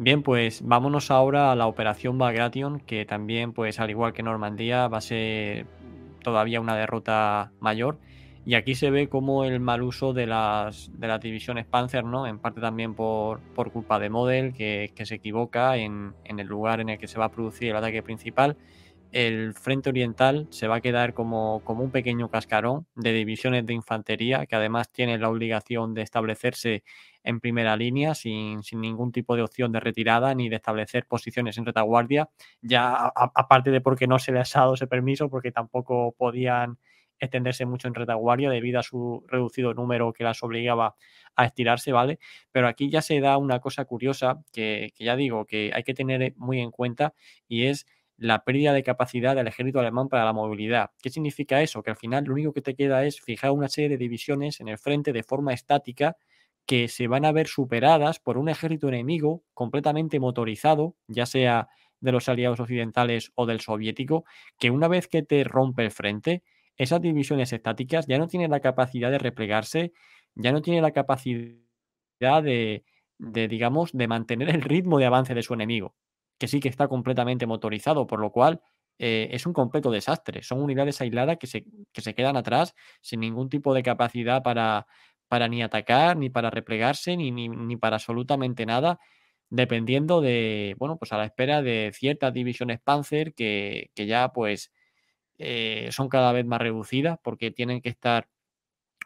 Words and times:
Bien, 0.00 0.22
pues 0.22 0.62
vámonos 0.64 1.10
ahora 1.10 1.50
a 1.50 1.56
la 1.56 1.66
operación 1.66 2.18
Bagration, 2.18 2.78
que 2.78 3.04
también, 3.04 3.52
pues 3.52 3.80
al 3.80 3.90
igual 3.90 4.12
que 4.12 4.22
Normandía, 4.22 4.86
va 4.86 4.98
a 4.98 5.00
ser 5.00 5.66
todavía 6.22 6.60
una 6.60 6.76
derrota 6.76 7.50
mayor. 7.58 7.98
Y 8.46 8.54
aquí 8.54 8.76
se 8.76 8.92
ve 8.92 9.08
como 9.08 9.44
el 9.44 9.58
mal 9.58 9.82
uso 9.82 10.12
de 10.12 10.26
las, 10.26 10.92
de 10.94 11.18
divisiones 11.18 11.66
Panzer, 11.66 12.04
¿no? 12.04 12.28
En 12.28 12.38
parte 12.38 12.60
también 12.60 12.94
por, 12.94 13.40
por 13.56 13.72
culpa 13.72 13.98
de 13.98 14.08
Model, 14.08 14.54
que, 14.54 14.92
que 14.94 15.04
se 15.04 15.16
equivoca 15.16 15.76
en, 15.76 16.14
el 16.24 16.46
lugar 16.46 16.80
en 16.80 16.90
el 16.90 16.98
que 16.98 17.08
se 17.08 17.18
va 17.18 17.24
a 17.24 17.30
producir 17.32 17.70
el 17.70 17.76
ataque 17.76 18.00
principal. 18.00 18.56
El 19.10 19.54
frente 19.54 19.88
oriental 19.88 20.46
se 20.50 20.68
va 20.68 20.76
a 20.76 20.80
quedar 20.82 21.14
como, 21.14 21.62
como 21.64 21.82
un 21.82 21.90
pequeño 21.90 22.28
cascarón 22.28 22.86
de 22.94 23.12
divisiones 23.12 23.64
de 23.64 23.72
infantería, 23.72 24.44
que 24.44 24.54
además 24.54 24.92
tiene 24.92 25.16
la 25.16 25.30
obligación 25.30 25.94
de 25.94 26.02
establecerse 26.02 26.84
en 27.24 27.40
primera 27.40 27.76
línea 27.76 28.14
sin, 28.14 28.62
sin, 28.62 28.82
ningún 28.82 29.10
tipo 29.10 29.34
de 29.34 29.42
opción 29.42 29.72
de 29.72 29.80
retirada 29.80 30.34
ni 30.34 30.50
de 30.50 30.56
establecer 30.56 31.06
posiciones 31.06 31.56
en 31.56 31.64
retaguardia, 31.64 32.28
ya 32.60 33.12
aparte 33.14 33.70
de 33.70 33.80
porque 33.80 34.06
no 34.06 34.18
se 34.18 34.32
les 34.32 34.54
ha 34.56 34.60
dado 34.60 34.74
ese 34.74 34.86
permiso, 34.86 35.30
porque 35.30 35.52
tampoco 35.52 36.14
podían 36.16 36.78
extenderse 37.18 37.66
mucho 37.66 37.88
en 37.88 37.94
retaguardia 37.94 38.50
debido 38.50 38.78
a 38.78 38.82
su 38.82 39.24
reducido 39.26 39.74
número 39.74 40.12
que 40.12 40.24
las 40.24 40.42
obligaba 40.42 40.94
a 41.34 41.46
estirarse, 41.46 41.92
¿vale? 41.92 42.18
Pero 42.52 42.68
aquí 42.68 42.90
ya 42.90 43.02
se 43.02 43.20
da 43.20 43.38
una 43.38 43.60
cosa 43.60 43.84
curiosa 43.84 44.42
que, 44.52 44.92
que 44.94 45.04
ya 45.04 45.16
digo 45.16 45.44
que 45.44 45.72
hay 45.74 45.82
que 45.82 45.94
tener 45.94 46.34
muy 46.36 46.60
en 46.60 46.70
cuenta 46.70 47.14
y 47.48 47.64
es 47.64 47.86
la 48.18 48.44
pérdida 48.44 48.72
de 48.72 48.82
capacidad 48.82 49.36
del 49.36 49.46
ejército 49.46 49.80
alemán 49.80 50.08
para 50.08 50.24
la 50.24 50.32
movilidad. 50.32 50.90
¿Qué 51.00 51.10
significa 51.10 51.62
eso? 51.62 51.82
Que 51.82 51.90
al 51.90 51.96
final 51.96 52.24
lo 52.24 52.34
único 52.34 52.52
que 52.52 52.62
te 52.62 52.74
queda 52.74 53.04
es 53.04 53.20
fijar 53.20 53.52
una 53.52 53.68
serie 53.68 53.88
de 53.90 53.96
divisiones 53.96 54.60
en 54.60 54.68
el 54.68 54.78
frente 54.78 55.12
de 55.12 55.22
forma 55.22 55.54
estática 55.54 56.16
que 56.66 56.88
se 56.88 57.06
van 57.08 57.24
a 57.24 57.32
ver 57.32 57.46
superadas 57.46 58.18
por 58.20 58.36
un 58.36 58.48
ejército 58.48 58.88
enemigo 58.88 59.42
completamente 59.54 60.20
motorizado, 60.20 60.96
ya 61.06 61.26
sea 61.26 61.68
de 62.00 62.12
los 62.12 62.28
aliados 62.28 62.60
occidentales 62.60 63.32
o 63.34 63.46
del 63.46 63.60
soviético, 63.60 64.24
que 64.58 64.70
una 64.70 64.88
vez 64.88 65.08
que 65.08 65.22
te 65.22 65.44
rompe 65.44 65.84
el 65.84 65.90
frente, 65.90 66.42
esas 66.76 67.00
divisiones 67.00 67.52
estáticas 67.52 68.06
ya 68.06 68.18
no 68.18 68.26
tienen 68.28 68.50
la 68.50 68.60
capacidad 68.60 69.10
de 69.10 69.18
replegarse, 69.18 69.92
ya 70.34 70.52
no 70.52 70.60
tienen 70.60 70.82
la 70.82 70.92
capacidad 70.92 72.42
de, 72.42 72.84
de, 73.18 73.48
digamos, 73.48 73.92
de 73.92 74.08
mantener 74.08 74.50
el 74.50 74.62
ritmo 74.62 74.98
de 74.98 75.06
avance 75.06 75.34
de 75.34 75.42
su 75.42 75.54
enemigo, 75.54 75.94
que 76.38 76.48
sí 76.48 76.60
que 76.60 76.68
está 76.68 76.88
completamente 76.88 77.46
motorizado, 77.46 78.06
por 78.06 78.20
lo 78.20 78.30
cual 78.30 78.60
eh, 78.98 79.28
es 79.32 79.46
un 79.46 79.52
completo 79.52 79.90
desastre. 79.90 80.42
Son 80.42 80.60
unidades 80.60 81.00
aisladas 81.00 81.38
que 81.38 81.46
se, 81.46 81.64
que 81.92 82.00
se 82.00 82.14
quedan 82.14 82.36
atrás 82.36 82.74
sin 83.00 83.20
ningún 83.20 83.48
tipo 83.48 83.74
de 83.74 83.82
capacidad 83.82 84.42
para, 84.42 84.86
para 85.28 85.48
ni 85.48 85.62
atacar, 85.62 86.16
ni 86.16 86.30
para 86.30 86.50
replegarse, 86.50 87.16
ni, 87.16 87.30
ni, 87.30 87.48
ni, 87.48 87.76
para 87.76 87.96
absolutamente 87.96 88.66
nada, 88.66 88.98
dependiendo 89.50 90.20
de, 90.20 90.74
bueno, 90.78 90.96
pues 90.98 91.12
a 91.12 91.18
la 91.18 91.24
espera 91.24 91.62
de 91.62 91.92
ciertas 91.94 92.32
divisiones 92.32 92.80
Panzer 92.80 93.34
que, 93.34 93.90
que 93.94 94.06
ya 94.06 94.32
pues 94.32 94.72
eh, 95.38 95.88
son 95.92 96.08
cada 96.08 96.32
vez 96.32 96.44
más 96.46 96.60
reducidas 96.60 97.18
porque 97.22 97.50
tienen 97.50 97.80
que 97.80 97.88
estar 97.88 98.28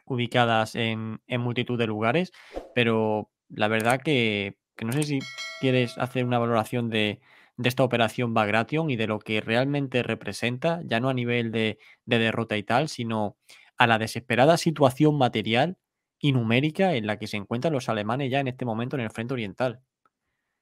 ubicadas 0.07 0.75
en, 0.75 1.21
en 1.27 1.41
multitud 1.41 1.79
de 1.79 1.87
lugares, 1.87 2.33
pero 2.75 3.31
la 3.49 3.69
verdad 3.69 4.01
que, 4.03 4.57
que, 4.77 4.85
no 4.85 4.93
sé 4.93 5.03
si 5.03 5.19
quieres 5.61 5.99
hacer 5.99 6.25
una 6.25 6.39
valoración 6.39 6.91
de, 6.91 7.21
de 7.57 7.69
esta 7.69 7.85
operación 7.85 8.35
Bagration 8.35 8.91
y 8.91 8.97
de 8.97 9.07
lo 9.07 9.19
que 9.19 9.41
realmente 9.41 10.03
representa, 10.03 10.81
ya 10.85 11.01
no 11.01 11.09
a 11.09 11.15
nivel 11.15 11.53
de, 11.53 11.79
de 12.05 12.19
derrota 12.19 12.57
y 12.57 12.63
tal, 12.63 12.89
sino 12.89 13.37
a 13.77 13.87
la 13.87 13.99
desesperada 13.99 14.57
situación 14.57 15.17
material 15.17 15.77
y 16.19 16.33
numérica 16.33 16.95
en 16.95 17.07
la 17.07 17.19
que 17.19 17.27
se 17.27 17.37
encuentran 17.37 17.73
los 17.73 17.89
alemanes 17.89 18.31
ya 18.31 18.41
en 18.41 18.49
este 18.49 18.65
momento 18.65 18.97
en 18.97 19.03
el 19.03 19.11
frente 19.11 19.35
oriental. 19.35 19.81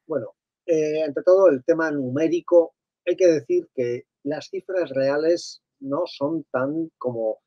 Bueno, 0.07 0.35
eh, 0.67 1.05
entre 1.05 1.23
todo 1.23 1.49
el 1.49 1.63
tema 1.65 1.91
numérico, 1.91 2.75
hay 3.07 3.17
que 3.17 3.27
decir 3.27 3.69
que 3.75 4.05
las 4.23 4.49
cifras 4.49 4.91
reales 4.91 5.63
no 5.81 6.03
son 6.07 6.45
tan 6.51 6.91
como... 6.99 7.39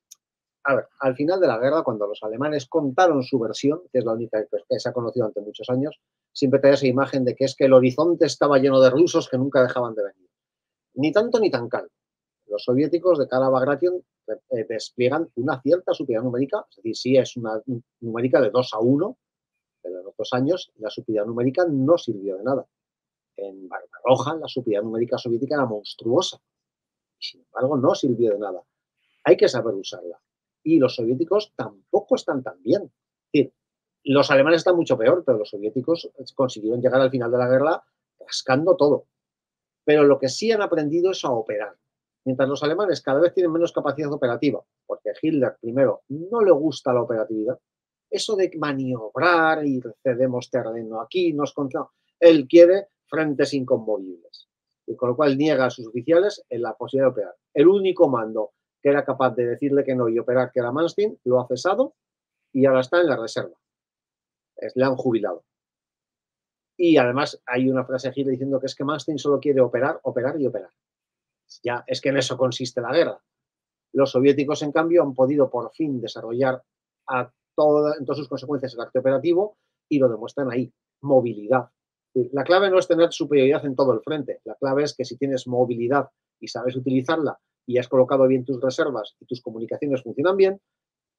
A 0.66 0.76
ver, 0.76 0.86
al 1.02 1.16
final 1.16 1.42
de 1.42 1.48
la 1.48 1.58
guerra, 1.58 1.84
cuando 1.84 2.08
los 2.08 2.22
alemanes 2.24 2.68
contaron 2.68 3.22
su 3.24 3.38
versión, 3.38 3.82
que 3.92 4.00
es 4.00 4.06
la 4.06 4.14
única 4.14 4.46
que 4.46 4.80
se 4.80 4.90
ha 4.90 4.94
conocido 4.94 5.26
ante 5.26 5.42
muchos 5.42 5.70
años, 5.70 6.00
siempre 6.34 6.60
da 6.60 6.72
esa 6.72 6.88
imagen 6.88 7.24
de 7.24 7.36
que 7.36 7.46
es 7.46 7.56
que 7.56 7.66
el 7.66 7.74
horizonte 7.74 8.26
estaba 8.26 8.58
lleno 8.58 8.82
de 8.82 8.90
rusos 8.90 9.30
que 9.30 9.38
nunca 9.38 9.62
dejaban 9.62 9.96
de 9.96 10.04
venir. 10.04 10.30
Ni 10.96 11.12
tanto 11.12 11.40
ni 11.40 11.50
tan 11.50 11.70
calmo. 11.70 11.90
Los 12.48 12.64
soviéticos 12.66 13.20
de 13.20 13.28
cara 13.28 13.48
a 13.48 13.50
Bagration 13.50 14.04
eh, 14.28 14.66
despliegan 14.68 15.30
una 15.36 15.62
cierta 15.62 15.94
superioridad 15.94 16.26
numérica, 16.26 16.66
es 16.70 16.76
decir, 16.78 16.96
sí 16.96 17.18
es 17.18 17.38
una 17.38 17.62
numérica 18.02 18.42
de 18.42 18.50
2 18.50 18.74
a 18.74 18.80
1, 18.80 19.18
pero 19.82 20.00
en 20.00 20.08
otros 20.08 20.34
años 20.34 20.72
la 20.78 20.90
superioridad 20.90 21.28
numérica 21.28 21.66
no 21.70 21.98
sirvió 21.98 22.38
de 22.38 22.44
nada. 22.44 22.66
En 23.36 23.68
Barbarroja 23.68 24.36
la 24.36 24.48
superioridad 24.48 24.84
numérica 24.84 25.18
soviética 25.18 25.56
era 25.56 25.66
monstruosa, 25.66 26.40
sin 27.20 27.42
embargo 27.42 27.78
no 27.78 27.96
sirvió 27.96 28.32
de 28.32 28.40
nada. 28.40 28.62
Hay 29.24 29.38
que 29.38 29.48
saber 29.48 29.74
usarla. 29.74 30.20
Y 30.64 30.80
los 30.80 30.96
soviéticos 30.96 31.54
tampoco 31.56 32.16
están 32.16 32.44
tan 32.44 32.62
bien. 32.62 32.84
Es 32.84 33.32
decir, 33.32 33.54
los 34.12 34.30
alemanes 34.32 34.60
están 34.60 34.76
mucho 34.76 34.98
peor, 34.98 35.24
pero 35.26 35.38
los 35.38 35.50
soviéticos 35.50 36.10
consiguieron 36.36 36.82
llegar 36.82 37.02
al 37.02 37.10
final 37.10 37.32
de 37.32 37.38
la 37.38 37.48
guerra 37.48 37.84
rascando 38.20 38.76
todo. 38.76 39.06
Pero 39.86 40.04
lo 40.04 40.20
que 40.20 40.30
sí 40.30 40.52
han 40.52 40.62
aprendido 40.62 41.12
es 41.12 41.24
a 41.24 41.32
operar 41.32 41.76
Mientras 42.26 42.48
los 42.48 42.64
alemanes 42.64 43.02
cada 43.02 43.20
vez 43.20 43.34
tienen 43.34 43.52
menos 43.52 43.74
capacidad 43.74 44.12
operativa, 44.12 44.64
porque 44.86 45.12
Hitler, 45.22 45.58
primero, 45.60 46.04
no 46.08 46.42
le 46.42 46.52
gusta 46.52 46.94
la 46.94 47.02
operatividad, 47.02 47.60
eso 48.10 48.36
de 48.36 48.52
maniobrar 48.58 49.66
y 49.66 49.82
cedemos 50.02 50.50
terreno 50.50 51.02
aquí, 51.02 51.34
nos 51.34 51.54
contra... 51.54 51.86
Él 52.20 52.48
quiere 52.48 52.88
frentes 53.08 53.54
inconmovibles. 53.54 54.48
Y 54.86 54.96
con 54.96 55.10
lo 55.10 55.16
cual 55.16 55.38
niega 55.38 55.66
a 55.66 55.70
sus 55.70 55.88
oficiales 55.88 56.44
en 56.50 56.62
la 56.62 56.76
posibilidad 56.76 57.08
de 57.08 57.12
operar. 57.12 57.36
El 57.54 57.68
único 57.68 58.08
mando 58.08 58.52
que 58.82 58.90
era 58.90 59.04
capaz 59.04 59.32
de 59.36 59.46
decirle 59.46 59.84
que 59.84 59.96
no 59.96 60.08
y 60.08 60.20
operar, 60.20 60.52
que 60.52 60.60
era 60.60 60.72
Manstein, 60.72 61.18
lo 61.24 61.42
ha 61.42 61.48
cesado 61.48 61.96
y 62.52 62.66
ahora 62.66 62.82
está 62.82 63.02
en 63.02 63.08
la 63.08 63.18
reserva. 63.18 63.58
Es, 64.56 64.76
le 64.76 64.86
han 64.86 64.96
jubilado. 64.96 65.44
Y 66.78 66.98
además 66.98 67.42
hay 67.46 67.70
una 67.70 67.86
frase 67.86 68.12
Hitler 68.14 68.32
diciendo 68.32 68.60
que 68.60 68.66
es 68.66 68.76
que 68.76 68.84
Manstein 68.84 69.20
solo 69.20 69.40
quiere 69.40 69.62
operar, 69.62 70.00
operar 70.04 70.40
y 70.40 70.48
operar. 70.48 70.72
Ya 71.64 71.84
es 71.88 72.02
que 72.02 72.10
en 72.10 72.18
eso 72.18 72.38
consiste 72.38 72.82
la 72.82 72.92
guerra. 72.92 73.24
Los 73.94 74.12
soviéticos, 74.12 74.64
en 74.64 74.72
cambio, 74.72 75.04
han 75.04 75.14
podido 75.14 75.50
por 75.50 75.72
fin 75.72 76.02
desarrollar 76.02 76.64
a 77.08 77.32
en 77.56 78.06
todas 78.06 78.18
sus 78.18 78.28
consecuencias 78.28 78.74
el 78.74 78.82
acto 78.82 79.00
operativo 79.00 79.58
y 79.88 80.00
lo 80.00 80.10
demuestran 80.10 80.52
ahí, 80.52 80.74
movilidad. 81.02 81.70
La 82.32 82.44
clave 82.44 82.70
no 82.70 82.80
es 82.80 82.88
tener 82.88 83.12
superioridad 83.12 83.66
en 83.66 83.76
todo 83.76 83.94
el 83.94 84.02
frente, 84.02 84.42
la 84.44 84.56
clave 84.56 84.84
es 84.84 84.96
que 84.96 85.06
si 85.06 85.18
tienes 85.18 85.48
movilidad 85.48 86.10
y 86.40 86.48
sabes 86.48 86.76
utilizarla 86.76 87.40
y 87.66 87.78
has 87.78 87.88
colocado 87.88 88.28
bien 88.28 88.46
tus 88.46 88.62
reservas 88.62 89.16
y 89.20 89.26
tus 89.26 89.42
comunicaciones 89.42 90.04
funcionan 90.04 90.38
bien, 90.38 90.62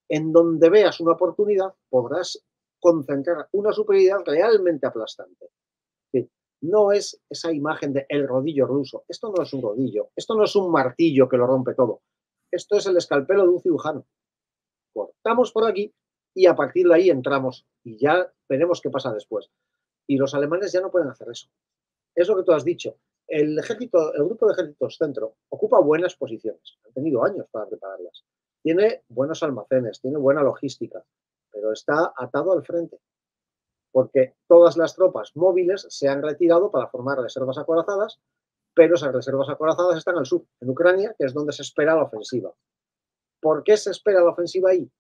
en 0.09 0.33
donde 0.33 0.69
veas 0.71 1.01
una 1.01 1.13
oportunidad 1.13 1.73
podrás 1.89 2.45
concentrar 2.85 3.49
una 3.53 3.73
superioridad 3.73 4.19
realmente 4.27 4.87
aplastante 4.87 5.47
no 6.65 6.93
es 6.93 7.21
esa 7.29 7.53
imagen 7.53 7.93
de 7.93 8.07
el 8.09 8.27
rodillo 8.27 8.67
ruso. 8.67 9.05
Esto 9.09 9.33
no 9.37 9.43
es 9.43 9.53
un 9.53 9.63
rodillo, 9.63 10.11
esto 10.17 10.35
no 10.35 10.45
es 10.45 10.57
un 10.57 10.71
martillo 10.71 11.29
que 11.29 11.37
lo 11.37 11.47
rompe 11.47 11.75
todo. 11.75 12.01
Esto 12.51 12.77
es 12.77 12.87
el 12.87 12.97
escalpelo 12.97 13.43
de 13.43 13.49
un 13.51 13.61
cirujano. 13.61 14.07
Cortamos 14.93 15.53
por 15.53 15.67
aquí 15.69 15.93
y 16.35 16.47
a 16.47 16.55
partir 16.55 16.89
de 16.89 16.95
ahí 16.95 17.11
entramos 17.11 17.67
y 17.83 17.99
ya 17.99 18.33
veremos 18.49 18.81
qué 18.81 18.91
pasa 18.91 19.13
después. 19.13 19.51
Y 20.07 20.17
los 20.17 20.35
alemanes 20.35 20.73
ya 20.73 20.81
no 20.81 20.91
pueden 20.91 21.09
hacer 21.09 21.29
eso. 21.31 21.49
Es 22.15 22.29
lo 22.29 22.37
que 22.37 22.45
tú 22.45 22.53
has 22.53 22.65
dicho. 22.65 22.97
El 23.27 23.59
ejército, 23.59 24.15
el 24.15 24.25
grupo 24.25 24.47
de 24.47 24.53
ejércitos 24.53 24.97
centro 24.97 25.37
ocupa 25.51 25.81
buenas 25.81 26.15
posiciones. 26.17 26.79
Han 26.87 26.93
tenido 26.93 27.25
años 27.25 27.47
para 27.51 27.67
prepararlas. 27.67 28.25
Tiene 28.63 29.03
buenos 29.09 29.43
almacenes, 29.43 30.01
tiene 30.01 30.17
buena 30.17 30.43
logística, 30.43 31.05
pero 31.55 31.73
está 31.73 32.13
atado 32.17 32.53
al 32.53 32.65
frente 32.65 33.01
porque 33.95 34.35
todas 34.49 34.77
las 34.77 34.97
tropas 34.97 35.31
móviles 35.37 35.87
se 35.89 36.09
han 36.09 36.21
retirado 36.21 36.69
para 36.73 36.89
formar 36.89 37.21
reservas 37.21 37.59
acorazadas, 37.59 38.21
pero 38.75 38.97
esas 38.97 39.15
reservas 39.15 39.49
acorazadas 39.49 39.97
están 39.97 40.19
al 40.19 40.27
sur, 40.27 40.45
en 40.61 40.69
Ucrania, 40.69 41.15
que 41.17 41.27
es 41.27 41.33
donde 41.33 41.53
se 41.53 41.63
espera 41.63 41.95
la 41.95 42.03
ofensiva. 42.03 42.53
¿Por 43.41 43.63
qué 43.63 43.77
se 43.77 43.93
espera 43.93 44.21
la 44.21 44.31
ofensiva 44.31 44.71
ahí? 44.71 44.91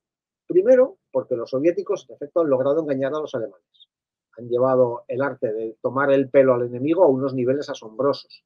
Primero, 0.46 0.98
porque 1.10 1.34
los 1.34 1.50
soviéticos, 1.50 2.06
de 2.06 2.14
efecto, 2.14 2.42
han 2.42 2.50
logrado 2.50 2.82
engañar 2.82 3.12
a 3.12 3.18
los 3.18 3.34
alemanes. 3.34 3.90
Han 4.38 4.48
llevado 4.48 5.04
el 5.08 5.22
arte 5.22 5.52
de 5.52 5.76
tomar 5.82 6.12
el 6.12 6.30
pelo 6.30 6.54
al 6.54 6.62
enemigo 6.62 7.02
a 7.02 7.08
unos 7.08 7.34
niveles 7.34 7.68
asombrosos 7.68 8.44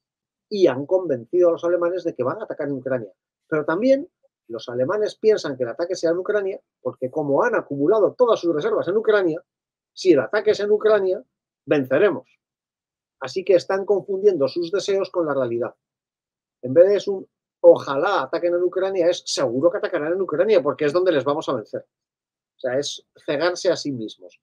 y 0.49 0.67
han 0.67 0.87
convencido 0.87 1.50
a 1.50 1.53
los 1.53 1.65
alemanes 1.65 2.05
de 2.05 2.15
que 2.15 2.25
van 2.25 2.41
a 2.41 2.44
atacar 2.44 2.69
en 2.69 2.79
Ucrania. 2.79 3.12
Pero 3.49 3.67
también 3.67 4.09
los 4.49 4.69
alemanes 4.69 5.17
piensan 5.17 5.56
que 5.56 5.62
el 5.62 5.71
ataque 5.71 5.95
sea 5.95 6.11
en 6.11 6.19
Ucrania 6.19 6.61
porque 6.81 7.11
como 7.11 7.43
han 7.43 7.55
acumulado 7.55 8.15
todas 8.15 8.41
sus 8.41 8.55
reservas 8.55 8.89
en 8.89 8.97
Ucrania, 8.97 9.43
si 9.93 10.12
el 10.12 10.21
ataque 10.21 10.53
es 10.53 10.61
en 10.61 10.71
Ucrania, 10.71 11.23
venceremos. 11.67 12.29
Así 13.21 13.45
que 13.45 13.55
están 13.55 13.85
confundiendo 13.85 14.49
sus 14.49 14.71
deseos 14.71 15.11
con 15.11 15.27
la 15.27 15.35
realidad. 15.35 15.75
En 16.62 16.73
vez 16.73 16.89
de 16.89 16.97
es 16.97 17.09
un 17.09 17.29
ojalá 17.61 18.23
ataquen 18.23 18.55
en 18.55 18.62
Ucrania, 18.62 19.09
es 19.09 19.23
seguro 19.27 19.71
que 19.71 19.79
atacarán 19.79 20.12
en 20.12 20.21
Ucrania 20.21 20.62
porque 20.62 20.85
es 20.85 20.93
donde 20.93 21.12
les 21.12 21.25
vamos 21.25 21.49
a 21.49 21.55
vencer. 21.55 21.85
O 22.56 22.61
sea, 22.61 22.79
es 22.79 23.06
cegarse 23.25 23.71
a 23.71 23.77
sí 23.77 23.93
mismos. 23.93 24.41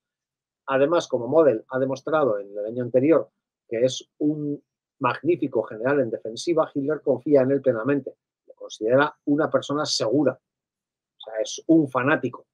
Además, 0.66 1.06
como 1.08 1.26
Model 1.26 1.64
ha 1.68 1.78
demostrado 1.78 2.38
en 2.38 2.50
el 2.56 2.64
año 2.66 2.82
anterior 2.82 3.30
que 3.68 3.84
es 3.84 4.08
un 4.18 4.62
magnífico 4.98 5.62
general 5.64 6.00
en 6.00 6.10
defensiva, 6.10 6.70
Hitler 6.72 7.00
confía 7.02 7.42
en 7.42 7.50
él 7.50 7.60
plenamente. 7.60 8.14
Considera 8.66 9.16
una 9.26 9.48
persona 9.48 9.86
segura. 9.86 10.32
O 10.32 11.20
sea, 11.20 11.34
es 11.40 11.62
un 11.68 11.88
fanático. 11.88 12.44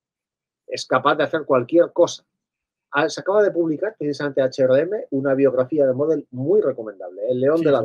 Es 0.66 0.84
capaz 0.84 1.14
de 1.14 1.24
hacer 1.24 1.46
cualquier 1.46 1.90
cosa. 1.90 2.22
Ah, 2.90 3.08
se 3.08 3.22
acaba 3.22 3.42
de 3.42 3.50
publicar 3.50 3.96
precisamente 3.98 4.42
HRM 4.42 5.06
una 5.12 5.32
biografía 5.32 5.86
de 5.86 5.94
Model 5.94 6.28
muy 6.32 6.60
recomendable, 6.60 7.22
El 7.30 7.40
León 7.40 7.62
de 7.62 7.70
la 7.72 7.82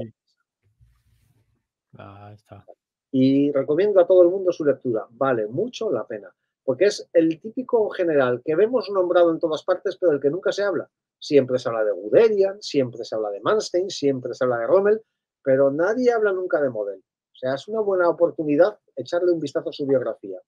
Ah, 1.98 2.32
está. 2.34 2.66
Y 3.14 3.50
recomiendo 3.54 4.02
a 4.02 4.06
todo 4.06 4.24
el 4.24 4.28
mundo 4.28 4.52
su 4.52 4.66
lectura. 4.66 5.08
Vale 5.12 5.48
mucho 5.48 5.90
la 5.90 6.06
pena. 6.06 6.30
Porque 6.66 6.88
es 6.88 7.10
el 7.14 7.40
típico 7.40 7.90
general 7.92 8.42
que 8.44 8.58
vemos 8.58 8.90
nombrado 8.90 9.32
en 9.32 9.40
todas 9.40 9.64
partes, 9.64 9.96
pero 9.96 10.12
del 10.12 10.20
que 10.20 10.30
nunca 10.30 10.52
se 10.52 10.64
habla. 10.64 10.90
Siempre 11.18 11.60
se 11.60 11.70
habla 11.70 11.86
de 11.86 11.94
Guderian, 11.94 12.62
siempre 12.62 13.06
se 13.06 13.16
habla 13.16 13.30
de 13.30 13.40
Manstein, 13.40 13.90
siempre 13.90 14.34
se 14.34 14.44
habla 14.44 14.58
de 14.58 14.68
Rommel, 14.68 15.02
pero 15.42 15.72
nadie 15.72 16.12
habla 16.12 16.34
nunca 16.34 16.60
de 16.60 16.70
Model. 16.70 17.02
O 17.38 17.40
sea, 17.40 17.54
es 17.54 17.68
una 17.68 17.82
buena 17.82 18.10
oportunidad 18.10 18.80
echarle 18.96 19.32
un 19.32 19.40
vistazo 19.40 19.70
a 19.70 19.74
su 19.74 19.86
biografía. 19.86 20.42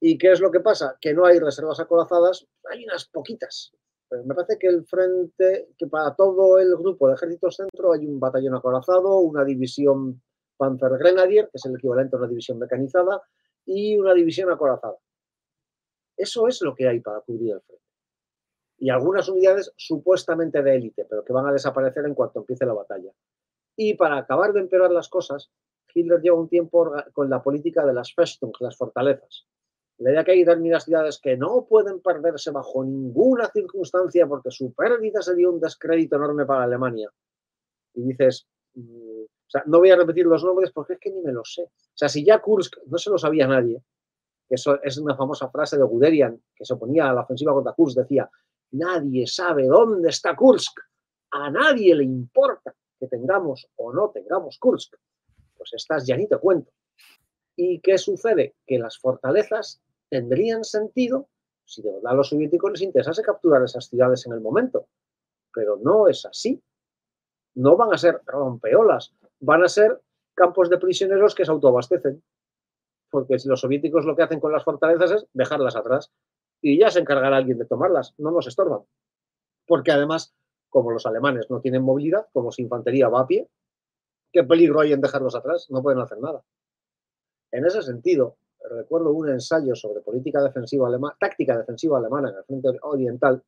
¿Y 0.00 0.18
qué 0.18 0.32
es 0.32 0.40
lo 0.40 0.50
que 0.50 0.58
pasa? 0.58 0.98
Que 1.00 1.14
no 1.14 1.26
hay 1.26 1.38
reservas 1.38 1.78
acorazadas, 1.78 2.44
hay 2.68 2.84
unas 2.84 3.06
poquitas. 3.06 3.72
Me 4.10 4.34
parece 4.34 4.58
que 4.58 4.66
el 4.66 4.84
frente, 4.84 5.68
que 5.78 5.86
para 5.86 6.16
todo 6.16 6.58
el 6.58 6.74
grupo 6.76 7.06
de 7.06 7.14
ejércitos 7.14 7.54
centro 7.54 7.92
hay 7.92 8.04
un 8.04 8.18
batallón 8.18 8.56
acorazado, 8.56 9.18
una 9.18 9.44
división 9.44 10.20
Panzer 10.56 10.98
Grenadier, 10.98 11.44
que 11.44 11.58
es 11.58 11.64
el 11.66 11.76
equivalente 11.76 12.16
a 12.16 12.18
una 12.18 12.28
división 12.28 12.58
mecanizada, 12.58 13.22
y 13.64 13.96
una 13.96 14.14
división 14.14 14.50
acorazada. 14.50 14.96
Eso 16.16 16.48
es 16.48 16.60
lo 16.62 16.74
que 16.74 16.88
hay 16.88 16.98
para 16.98 17.20
cubrir 17.20 17.52
el 17.52 17.60
frente. 17.60 17.84
Y 18.78 18.90
algunas 18.90 19.28
unidades 19.28 19.72
supuestamente 19.76 20.64
de 20.64 20.74
élite, 20.74 21.04
pero 21.04 21.24
que 21.24 21.32
van 21.32 21.46
a 21.46 21.52
desaparecer 21.52 22.04
en 22.06 22.14
cuanto 22.14 22.40
empiece 22.40 22.66
la 22.66 22.74
batalla. 22.74 23.12
Y 23.80 23.94
para 23.94 24.18
acabar 24.18 24.52
de 24.52 24.58
empeorar 24.58 24.90
las 24.90 25.08
cosas, 25.08 25.52
Hitler 25.94 26.20
lleva 26.20 26.36
un 26.36 26.48
tiempo 26.48 26.92
con 27.12 27.30
la 27.30 27.40
política 27.40 27.86
de 27.86 27.94
las 27.94 28.12
Festung, 28.12 28.52
las 28.58 28.76
fortalezas. 28.76 29.46
La 29.98 30.10
idea 30.10 30.24
que 30.24 30.32
hay 30.32 30.40
determinadas 30.40 30.84
ciudades 30.84 31.20
que 31.20 31.36
no 31.36 31.64
pueden 31.64 32.00
perderse 32.00 32.50
bajo 32.50 32.82
ninguna 32.82 33.48
circunstancia 33.52 34.26
porque 34.26 34.50
su 34.50 34.74
pérdida 34.74 35.22
sería 35.22 35.48
un 35.48 35.60
descrédito 35.60 36.16
enorme 36.16 36.44
para 36.44 36.64
Alemania. 36.64 37.08
Y 37.94 38.02
dices, 38.02 38.48
mm, 38.74 39.22
no 39.66 39.78
voy 39.78 39.90
a 39.90 39.96
repetir 39.96 40.26
los 40.26 40.42
nombres 40.42 40.72
porque 40.72 40.94
es 40.94 40.98
que 40.98 41.12
ni 41.12 41.22
me 41.22 41.32
los 41.32 41.54
sé. 41.54 41.62
O 41.62 41.94
sea, 41.94 42.08
si 42.08 42.24
ya 42.24 42.40
Kursk 42.40 42.78
no 42.86 42.98
se 42.98 43.10
lo 43.10 43.16
sabía 43.16 43.46
nadie, 43.46 43.80
que 44.48 44.56
eso 44.56 44.82
es 44.82 44.98
una 44.98 45.14
famosa 45.14 45.48
frase 45.50 45.78
de 45.78 45.84
Guderian 45.84 46.42
que 46.52 46.64
se 46.64 46.74
oponía 46.74 47.08
a 47.08 47.14
la 47.14 47.20
ofensiva 47.20 47.52
contra 47.52 47.74
Kursk, 47.74 47.98
decía, 47.98 48.28
nadie 48.72 49.28
sabe 49.28 49.68
dónde 49.68 50.08
está 50.08 50.34
Kursk, 50.34 50.80
a 51.30 51.48
nadie 51.48 51.94
le 51.94 52.02
importa 52.02 52.74
que 52.98 53.08
tengamos 53.08 53.68
o 53.76 53.92
no 53.92 54.10
tengamos 54.10 54.58
Kursk. 54.58 54.94
Pues 55.56 55.72
estás 55.72 56.06
ya 56.06 56.16
ni 56.16 56.26
te 56.26 56.38
cuento. 56.38 56.72
¿Y 57.56 57.80
qué 57.80 57.98
sucede? 57.98 58.54
Que 58.66 58.78
las 58.78 58.98
fortalezas 58.98 59.82
tendrían 60.08 60.64
sentido 60.64 61.28
si 61.68 61.82
de 61.82 61.92
verdad 61.92 62.12
a 62.12 62.16
los 62.16 62.28
soviéticos 62.30 62.72
les 62.72 62.82
interesase 62.82 63.22
capturar 63.22 63.62
esas 63.62 63.88
ciudades 63.88 64.26
en 64.26 64.32
el 64.32 64.40
momento. 64.40 64.86
Pero 65.52 65.76
no 65.76 66.08
es 66.08 66.24
así. 66.24 66.62
No 67.54 67.76
van 67.76 67.92
a 67.92 67.98
ser 67.98 68.22
rompeolas, 68.24 69.14
van 69.40 69.64
a 69.64 69.68
ser 69.68 70.00
campos 70.34 70.70
de 70.70 70.78
prisioneros 70.78 71.34
que 71.34 71.44
se 71.44 71.50
autoabastecen. 71.50 72.22
Porque 73.10 73.38
si 73.38 73.48
los 73.48 73.60
soviéticos 73.60 74.06
lo 74.06 74.16
que 74.16 74.22
hacen 74.22 74.40
con 74.40 74.52
las 74.52 74.64
fortalezas 74.64 75.10
es 75.10 75.26
dejarlas 75.32 75.76
atrás 75.76 76.10
y 76.62 76.78
ya 76.78 76.90
se 76.90 77.00
encargará 77.00 77.36
alguien 77.36 77.58
de 77.58 77.66
tomarlas, 77.66 78.14
no 78.16 78.30
nos 78.30 78.46
estorban. 78.46 78.82
Porque 79.66 79.92
además, 79.92 80.34
como 80.68 80.90
los 80.90 81.06
alemanes 81.06 81.50
no 81.50 81.60
tienen 81.60 81.82
movilidad, 81.82 82.26
como 82.32 82.52
su 82.52 82.62
infantería 82.62 83.08
va 83.08 83.20
a 83.20 83.26
pie, 83.26 83.48
¿qué 84.32 84.44
peligro 84.44 84.80
hay 84.80 84.92
en 84.92 85.00
dejarlos 85.00 85.34
atrás? 85.34 85.66
No 85.70 85.82
pueden 85.82 86.00
hacer 86.00 86.18
nada. 86.18 86.42
En 87.50 87.64
ese 87.64 87.82
sentido, 87.82 88.36
recuerdo 88.70 89.12
un 89.12 89.30
ensayo 89.30 89.74
sobre 89.74 90.00
política 90.00 90.42
defensiva 90.42 90.88
alemana, 90.88 91.16
táctica 91.18 91.56
defensiva 91.56 91.98
alemana 91.98 92.30
en 92.30 92.36
el 92.36 92.44
frente 92.44 92.68
oriental, 92.82 93.42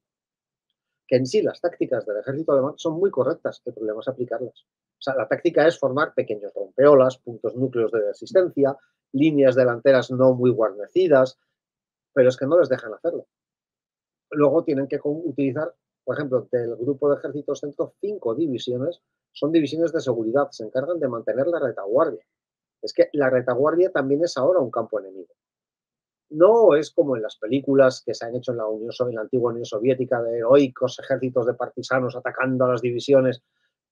que 1.07 1.17
en 1.17 1.27
sí 1.27 1.43
las 1.43 1.61
tácticas 1.61 2.07
del 2.07 2.19
ejército 2.19 2.53
alemán 2.53 2.75
son 2.77 2.95
muy 2.95 3.11
correctas, 3.11 3.61
el 3.65 3.75
problema 3.75 4.01
es 4.01 4.09
aplicarlas. 4.09 4.65
O 4.65 5.03
sea, 5.03 5.17
la 5.17 5.27
táctica 5.27 5.67
es 5.67 5.79
formar 5.79 6.15
pequeños 6.15 6.53
rompeolas, 6.55 7.19
puntos 7.19 7.57
núcleos 7.57 7.91
de 7.91 8.01
resistencia, 8.07 8.77
líneas 9.13 9.57
delanteras 9.57 10.11
no 10.11 10.35
muy 10.35 10.51
guarnecidas, 10.51 11.39
pero 12.13 12.29
es 12.29 12.37
que 12.37 12.47
no 12.47 12.59
les 12.59 12.69
dejan 12.69 12.95
hacerlo. 12.95 13.27
Luego 14.31 14.63
tienen 14.63 14.87
que 14.87 15.01
utilizar, 15.03 15.75
por 16.11 16.17
ejemplo, 16.17 16.49
del 16.51 16.75
grupo 16.75 17.09
de 17.09 17.19
ejércitos 17.19 17.61
centro, 17.61 17.95
cinco 18.01 18.35
divisiones, 18.35 19.01
son 19.31 19.53
divisiones 19.53 19.93
de 19.93 20.01
seguridad, 20.01 20.49
se 20.51 20.65
encargan 20.65 20.99
de 20.99 21.07
mantener 21.07 21.47
la 21.47 21.61
retaguardia. 21.61 22.27
Es 22.83 22.93
que 22.93 23.11
la 23.13 23.31
retaguardia 23.31 23.93
también 23.93 24.25
es 24.25 24.37
ahora 24.37 24.59
un 24.59 24.73
campo 24.73 24.99
enemigo. 24.99 25.33
No 26.31 26.75
es 26.75 26.91
como 26.91 27.15
en 27.15 27.23
las 27.23 27.37
películas 27.37 28.03
que 28.05 28.13
se 28.15 28.27
han 28.27 28.35
hecho 28.35 28.51
en 28.51 28.59
la, 28.59 28.67
Unión, 28.67 28.91
en 29.09 29.15
la 29.15 29.21
antigua 29.21 29.53
Unión 29.53 29.65
Soviética 29.65 30.21
de 30.21 30.39
heroicos 30.39 30.99
ejércitos 30.99 31.47
de 31.47 31.55
partisanos 31.55 32.17
atacando 32.17 32.65
a 32.65 32.71
las 32.71 32.83
divisiones. 32.83 33.45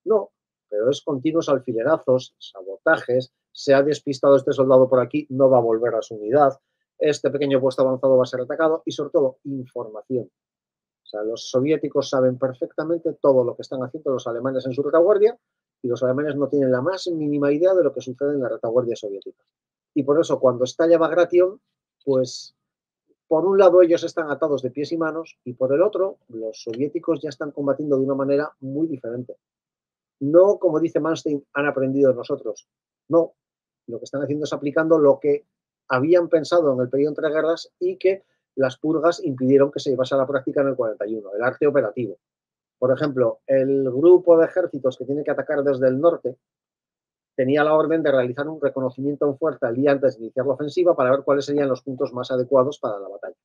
No, 0.04 0.32
pero 0.68 0.90
es 0.90 1.00
continuos 1.02 1.48
alfilerazos, 1.48 2.34
sabotajes, 2.40 3.32
se 3.52 3.74
ha 3.74 3.82
despistado 3.84 4.34
este 4.34 4.52
soldado 4.52 4.88
por 4.88 4.98
aquí, 4.98 5.28
no 5.30 5.48
va 5.48 5.58
a 5.58 5.62
volver 5.62 5.94
a 5.94 6.02
su 6.02 6.16
unidad, 6.16 6.58
este 6.98 7.30
pequeño 7.30 7.60
puesto 7.60 7.82
avanzado 7.82 8.16
va 8.16 8.24
a 8.24 8.26
ser 8.26 8.40
atacado 8.40 8.82
y 8.84 8.90
sobre 8.90 9.10
todo 9.10 9.38
información. 9.44 10.28
O 11.08 11.10
sea, 11.10 11.22
los 11.22 11.48
soviéticos 11.48 12.10
saben 12.10 12.36
perfectamente 12.36 13.14
todo 13.14 13.42
lo 13.42 13.56
que 13.56 13.62
están 13.62 13.82
haciendo 13.82 14.12
los 14.12 14.26
alemanes 14.26 14.66
en 14.66 14.74
su 14.74 14.82
retaguardia 14.82 15.38
y 15.80 15.88
los 15.88 16.02
alemanes 16.02 16.36
no 16.36 16.48
tienen 16.48 16.70
la 16.70 16.82
más 16.82 17.06
mínima 17.06 17.50
idea 17.50 17.72
de 17.72 17.82
lo 17.82 17.94
que 17.94 18.02
sucede 18.02 18.34
en 18.34 18.42
la 18.42 18.50
retaguardia 18.50 18.94
soviética. 18.94 19.42
Y 19.94 20.02
por 20.02 20.20
eso 20.20 20.38
cuando 20.38 20.64
estalla 20.64 20.98
Bagration, 20.98 21.58
pues 22.04 22.54
por 23.26 23.46
un 23.46 23.56
lado 23.56 23.80
ellos 23.80 24.04
están 24.04 24.30
atados 24.30 24.60
de 24.60 24.70
pies 24.70 24.92
y 24.92 24.98
manos 24.98 25.38
y 25.44 25.54
por 25.54 25.72
el 25.72 25.80
otro 25.80 26.18
los 26.28 26.62
soviéticos 26.62 27.22
ya 27.22 27.30
están 27.30 27.52
combatiendo 27.52 27.96
de 27.96 28.04
una 28.04 28.14
manera 28.14 28.52
muy 28.60 28.86
diferente. 28.86 29.34
No, 30.20 30.58
como 30.58 30.78
dice 30.78 31.00
Manstein, 31.00 31.42
han 31.54 31.64
aprendido 31.64 32.12
nosotros. 32.12 32.68
No, 33.08 33.32
lo 33.86 33.98
que 33.98 34.04
están 34.04 34.22
haciendo 34.22 34.44
es 34.44 34.52
aplicando 34.52 34.98
lo 34.98 35.18
que 35.18 35.46
habían 35.88 36.28
pensado 36.28 36.74
en 36.74 36.80
el 36.80 36.90
periodo 36.90 37.12
entre 37.12 37.30
guerras 37.30 37.72
y 37.80 37.96
que 37.96 38.24
las 38.56 38.78
purgas 38.78 39.24
impidieron 39.24 39.70
que 39.70 39.80
se 39.80 39.90
llevase 39.90 40.14
a 40.14 40.18
la 40.18 40.26
práctica 40.26 40.62
en 40.62 40.68
el 40.68 40.76
41, 40.76 41.34
el 41.34 41.42
arte 41.42 41.66
operativo. 41.66 42.18
Por 42.78 42.92
ejemplo, 42.92 43.40
el 43.46 43.84
grupo 43.84 44.38
de 44.38 44.46
ejércitos 44.46 44.96
que 44.96 45.04
tiene 45.04 45.24
que 45.24 45.30
atacar 45.30 45.62
desde 45.62 45.88
el 45.88 46.00
norte 46.00 46.36
tenía 47.36 47.62
la 47.62 47.74
orden 47.74 48.02
de 48.02 48.10
realizar 48.10 48.48
un 48.48 48.60
reconocimiento 48.60 49.26
en 49.26 49.38
fuerza 49.38 49.68
el 49.68 49.76
día 49.76 49.92
antes 49.92 50.16
de 50.16 50.24
iniciar 50.24 50.46
la 50.46 50.54
ofensiva 50.54 50.96
para 50.96 51.10
ver 51.10 51.22
cuáles 51.22 51.44
serían 51.44 51.68
los 51.68 51.82
puntos 51.82 52.12
más 52.12 52.30
adecuados 52.30 52.78
para 52.80 52.98
la 52.98 53.08
batalla. 53.08 53.36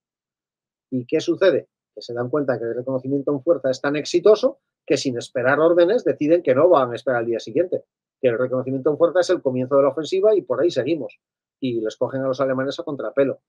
¿Y 0.90 1.06
qué 1.06 1.20
sucede? 1.20 1.68
Que 1.94 2.02
se 2.02 2.14
dan 2.14 2.30
cuenta 2.30 2.58
que 2.58 2.66
el 2.66 2.76
reconocimiento 2.76 3.32
en 3.32 3.44
fuerza 3.44 3.70
es 3.70 3.82
tan 3.82 3.96
exitoso 3.96 4.60
que 4.86 4.98
sin 4.98 5.18
esperar 5.18 5.60
órdenes 5.60 6.04
deciden 6.04 6.44
que 6.44 6.56
no 6.56 6.70
van 6.70 6.92
a 6.92 6.96
esperar 6.96 7.20
al 7.20 7.28
día 7.28 7.40
siguiente, 7.40 7.84
que 8.20 8.30
el 8.30 8.38
reconocimiento 8.38 8.90
en 8.90 8.98
fuerza 8.98 9.20
es 9.20 9.30
el 9.30 9.42
comienzo 9.42 9.78
de 9.78 9.84
la 9.84 9.90
ofensiva 9.90 10.36
y 10.36 10.42
por 10.42 10.62
ahí 10.62 10.72
seguimos. 10.72 11.20
Y 11.60 11.80
les 11.82 11.96
cogen 11.96 12.22
a 12.22 12.28
los 12.28 12.42
alemanes 12.42 12.80
a 12.80 12.84
contrapelo. 12.84 13.42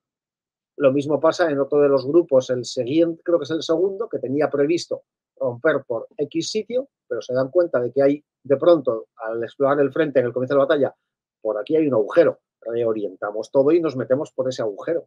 Lo 0.77 0.93
mismo 0.93 1.21
pasa 1.21 1.51
en 1.51 1.61
otro 1.61 1.81
de 1.81 1.89
los 1.89 2.07
grupos, 2.07 2.51
el 2.51 2.65
siguiente, 2.65 3.23
creo 3.25 3.39
que 3.39 3.45
es 3.45 3.51
el 3.51 3.63
segundo, 3.63 4.09
que 4.09 4.19
tenía 4.19 4.51
previsto 4.51 5.05
romper 5.37 5.85
por 5.87 6.09
X 6.17 6.51
sitio, 6.51 6.89
pero 7.09 7.21
se 7.21 7.35
dan 7.35 7.51
cuenta 7.51 7.81
de 7.81 7.93
que 7.93 8.03
hay, 8.03 8.25
de 8.43 8.57
pronto, 8.57 9.07
al 9.17 9.43
explorar 9.43 9.81
el 9.81 9.93
frente 9.93 10.21
en 10.21 10.27
el 10.27 10.33
comienzo 10.33 10.55
de 10.55 10.59
la 10.59 10.65
batalla, 10.65 10.95
por 11.41 11.59
aquí 11.59 11.77
hay 11.77 11.87
un 11.87 11.95
agujero. 11.95 12.41
Reorientamos 12.61 13.51
todo 13.51 13.71
y 13.73 13.81
nos 13.81 13.97
metemos 13.97 14.33
por 14.33 14.49
ese 14.49 14.63
agujero. 14.63 15.07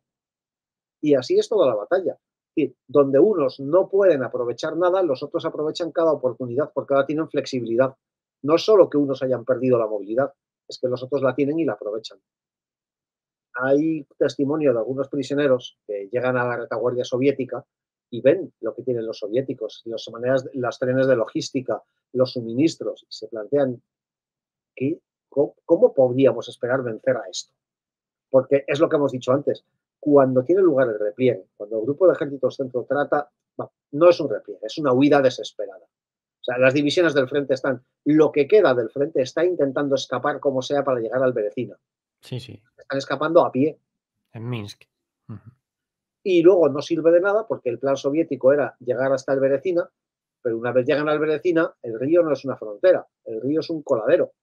Y 1.01 1.15
así 1.15 1.39
es 1.39 1.49
toda 1.49 1.67
la 1.67 1.75
batalla. 1.75 2.17
Y 2.55 2.75
donde 2.87 3.19
unos 3.19 3.59
no 3.59 3.89
pueden 3.89 4.23
aprovechar 4.23 4.77
nada, 4.77 5.01
los 5.01 5.23
otros 5.23 5.45
aprovechan 5.45 5.91
cada 5.91 6.11
oportunidad 6.11 6.71
porque 6.73 6.93
ahora 6.93 7.05
tienen 7.05 7.29
flexibilidad. 7.29 7.95
No 8.43 8.57
solo 8.57 8.89
que 8.89 8.97
unos 8.97 9.23
hayan 9.23 9.45
perdido 9.45 9.79
la 9.79 9.87
movilidad, 9.87 10.31
es 10.67 10.79
que 10.79 10.87
los 10.87 11.01
otros 11.03 11.21
la 11.21 11.33
tienen 11.33 11.59
y 11.59 11.65
la 11.65 11.73
aprovechan. 11.73 12.19
Hay 13.59 14.05
testimonio 14.17 14.73
de 14.73 14.79
algunos 14.79 15.09
prisioneros 15.09 15.77
que 15.87 16.09
llegan 16.11 16.37
a 16.37 16.45
la 16.45 16.57
retaguardia 16.57 17.03
soviética 17.03 17.65
y 18.09 18.21
ven 18.21 18.53
lo 18.61 18.73
que 18.73 18.83
tienen 18.83 19.05
los 19.05 19.19
soviéticos, 19.19 19.81
las 19.85 20.07
maneras, 20.11 20.47
las 20.53 20.79
trenes 20.79 21.07
de 21.07 21.15
logística, 21.15 21.81
los 22.13 22.33
suministros, 22.33 23.03
y 23.03 23.13
se 23.13 23.27
plantean 23.27 23.81
cómo, 25.65 25.93
podríamos 25.93 26.47
esperar 26.49 26.83
vencer 26.83 27.17
a 27.17 27.23
esto. 27.29 27.53
Porque 28.29 28.63
es 28.67 28.79
lo 28.79 28.89
que 28.89 28.95
hemos 28.95 29.11
dicho 29.11 29.31
antes, 29.31 29.63
cuando 29.99 30.43
tiene 30.43 30.61
lugar 30.61 30.87
el 30.89 30.99
repliegue, 30.99 31.47
cuando 31.57 31.79
el 31.79 31.85
grupo 31.85 32.07
de 32.07 32.13
ejércitos 32.13 32.55
centro 32.55 32.85
trata, 32.87 33.29
no 33.91 34.09
es 34.09 34.19
un 34.19 34.29
repliegue, 34.29 34.65
es 34.65 34.77
una 34.77 34.93
huida 34.93 35.21
desesperada. 35.21 35.83
O 35.83 36.43
sea, 36.43 36.57
las 36.57 36.73
divisiones 36.73 37.13
del 37.13 37.27
frente 37.27 37.55
están, 37.55 37.83
lo 38.05 38.31
que 38.31 38.47
queda 38.47 38.73
del 38.73 38.89
frente 38.89 39.21
está 39.21 39.43
intentando 39.43 39.95
escapar 39.95 40.39
como 40.39 40.61
sea 40.61 40.83
para 40.83 40.99
llegar 40.99 41.21
al 41.21 41.33
Berecina. 41.33 41.77
Sí, 42.21 42.39
sí. 42.39 42.61
Están 42.77 42.97
escapando 42.97 43.45
a 43.45 43.51
pie. 43.51 43.79
En 44.33 44.49
Minsk 44.49 44.83
y 46.29 46.41
luego 46.41 46.67
no 46.67 46.81
sirve 46.81 47.11
de 47.11 47.21
nada 47.21 47.47
porque 47.47 47.69
el 47.69 47.79
plan 47.79 47.95
soviético 47.95 48.51
era 48.51 48.75
llegar 48.81 49.13
hasta 49.13 49.31
el 49.31 49.39
Berecina, 49.39 49.89
Pero 50.41 50.57
una 50.57 50.73
vez 50.73 50.85
llegan 50.85 51.07
a 51.07 51.13
Alberecina, 51.13 51.73
el 51.81 51.97
río 51.97 52.21
no 52.21 52.33
es 52.33 52.43
una 52.43 52.57
frontera, 52.57 53.07
el 53.23 53.39
río 53.39 53.61
es 53.61 53.69
un 53.69 53.81
coladero. 53.81 54.33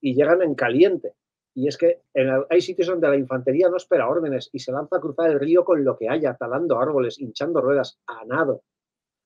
Y 0.00 0.14
llegan 0.14 0.42
en 0.42 0.54
caliente. 0.54 1.14
Y 1.52 1.66
es 1.66 1.76
que 1.76 2.02
hay 2.48 2.60
sitios 2.60 2.86
donde 2.86 3.08
la 3.08 3.16
infantería 3.16 3.68
no 3.68 3.76
espera 3.76 4.08
órdenes 4.08 4.50
y 4.52 4.60
se 4.60 4.70
lanza 4.70 4.96
a 4.96 5.00
cruzar 5.00 5.30
el 5.30 5.40
río 5.40 5.64
con 5.64 5.84
lo 5.84 5.96
que 5.96 6.08
haya, 6.08 6.36
talando 6.36 6.78
árboles, 6.78 7.18
hinchando 7.18 7.60
ruedas, 7.60 7.98
a 8.06 8.24
nado, 8.24 8.62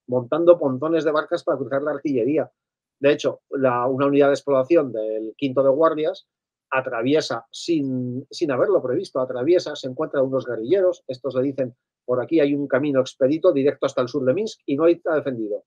montando 0.07 0.59
pontones 0.59 1.05
de 1.05 1.11
barcas 1.11 1.45
para 1.45 1.59
cruzar 1.59 1.83
la 1.83 1.91
artillería. 1.91 2.51
De 2.99 3.13
hecho, 3.13 3.43
una 3.51 3.87
unidad 3.87 4.29
de 4.29 4.35
exploración 4.35 4.91
del 4.91 5.35
quinto 5.37 5.63
de 5.63 5.69
guardias 5.69 6.27
atraviesa 6.71 7.47
sin, 7.51 8.27
sin 8.31 8.51
haberlo 8.51 8.83
previsto, 8.83 9.21
atraviesa, 9.21 9.75
se 9.77 9.89
encuentra 9.89 10.23
unos 10.23 10.47
guerrilleros, 10.47 11.05
estos 11.07 11.35
le 11.35 11.43
dicen, 11.43 11.75
por 12.05 12.23
aquí 12.23 12.41
hay 12.41 12.55
un 12.55 12.67
camino 12.67 13.01
expedito 13.01 13.53
directo 13.53 13.87
hasta 13.87 14.03
el 14.03 14.09
sur 14.09 14.25
de 14.25 14.35
Minsk 14.35 14.61
y 14.67 14.77
no 14.77 14.85
hay 14.85 15.01
defendido. 15.15 15.65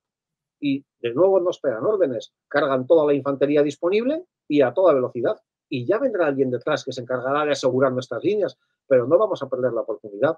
Y 0.60 0.86
de 1.00 1.14
nuevo 1.14 1.40
no 1.40 1.50
esperan 1.50 1.86
órdenes, 1.86 2.34
cargan 2.48 2.86
toda 2.86 3.06
la 3.06 3.14
infantería 3.14 3.64
disponible 3.64 4.26
y 4.48 4.62
a 4.62 4.74
toda 4.74 4.94
velocidad 4.94 5.38
y 5.72 5.86
ya 5.86 5.98
vendrá 5.98 6.28
alguien 6.28 6.52
detrás 6.52 6.84
que 6.84 6.92
se 6.92 7.02
encargará 7.02 7.46
de 7.46 7.54
asegurar 7.54 7.94
nuestras 7.94 8.22
líneas, 8.24 8.58
pero 8.88 9.08
no 9.08 9.18
vamos 9.18 9.42
a 9.42 9.48
perder 9.50 9.72
la 9.72 9.82
oportunidad. 9.82 10.38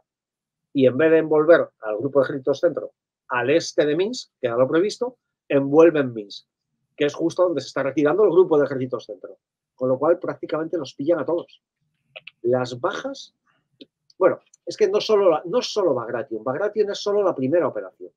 Y 0.71 0.85
en 0.85 0.95
vez 0.95 1.11
de 1.11 1.17
envolver 1.17 1.69
al 1.81 1.97
grupo 1.97 2.19
de 2.19 2.25
ejércitos 2.25 2.59
centro 2.59 2.91
al 3.29 3.49
este 3.49 3.85
de 3.85 3.95
Minsk, 3.95 4.31
que 4.39 4.47
era 4.47 4.57
lo 4.57 4.67
previsto, 4.67 5.17
envuelven 5.49 6.13
Minsk, 6.13 6.45
que 6.95 7.05
es 7.05 7.15
justo 7.15 7.43
donde 7.43 7.61
se 7.61 7.67
está 7.67 7.81
retirando 7.81 8.23
el 8.23 8.29
grupo 8.29 8.59
de 8.59 8.65
ejércitos 8.65 9.05
centro. 9.05 9.37
Con 9.83 9.89
lo 9.89 9.99
cual 9.99 10.17
prácticamente 10.17 10.77
los 10.77 10.93
pillan 10.93 11.19
a 11.19 11.25
todos. 11.25 11.61
Las 12.43 12.79
bajas, 12.79 13.35
bueno, 14.17 14.39
es 14.65 14.77
que 14.77 14.87
no 14.87 15.01
solo, 15.01 15.41
no 15.43 15.61
solo 15.61 15.93
Bagration, 15.93 16.41
Bagration 16.41 16.89
es 16.89 16.99
solo 16.99 17.21
la 17.21 17.35
primera 17.35 17.67
operación. 17.67 18.09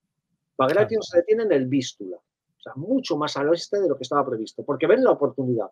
Bagration 0.57 1.03
se 1.03 1.17
detiene 1.17 1.43
en 1.43 1.51
el 1.51 1.67
Vístula, 1.67 2.19
o 2.19 2.61
sea, 2.61 2.73
mucho 2.77 3.17
más 3.17 3.37
al 3.37 3.49
oeste 3.49 3.81
de 3.81 3.89
lo 3.89 3.97
que 3.97 4.05
estaba 4.05 4.25
previsto, 4.25 4.63
porque 4.65 4.87
ven 4.87 5.03
la 5.03 5.11
oportunidad. 5.11 5.69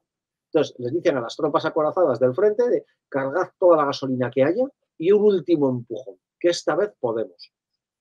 Entonces, 0.47 0.75
les 0.81 0.93
dicen 0.93 1.17
a 1.17 1.21
las 1.21 1.37
tropas 1.37 1.65
acorazadas 1.65 2.19
del 2.19 2.35
frente 2.35 2.69
de 2.69 2.85
cargar 3.09 3.53
toda 3.57 3.77
la 3.77 3.85
gasolina 3.85 4.33
que 4.33 4.43
haya 4.43 4.65
y 4.99 5.13
un 5.13 5.23
último 5.23 5.71
empujón, 5.71 6.17
que 6.41 6.49
esta 6.49 6.75
vez 6.75 6.91
podemos. 6.99 7.53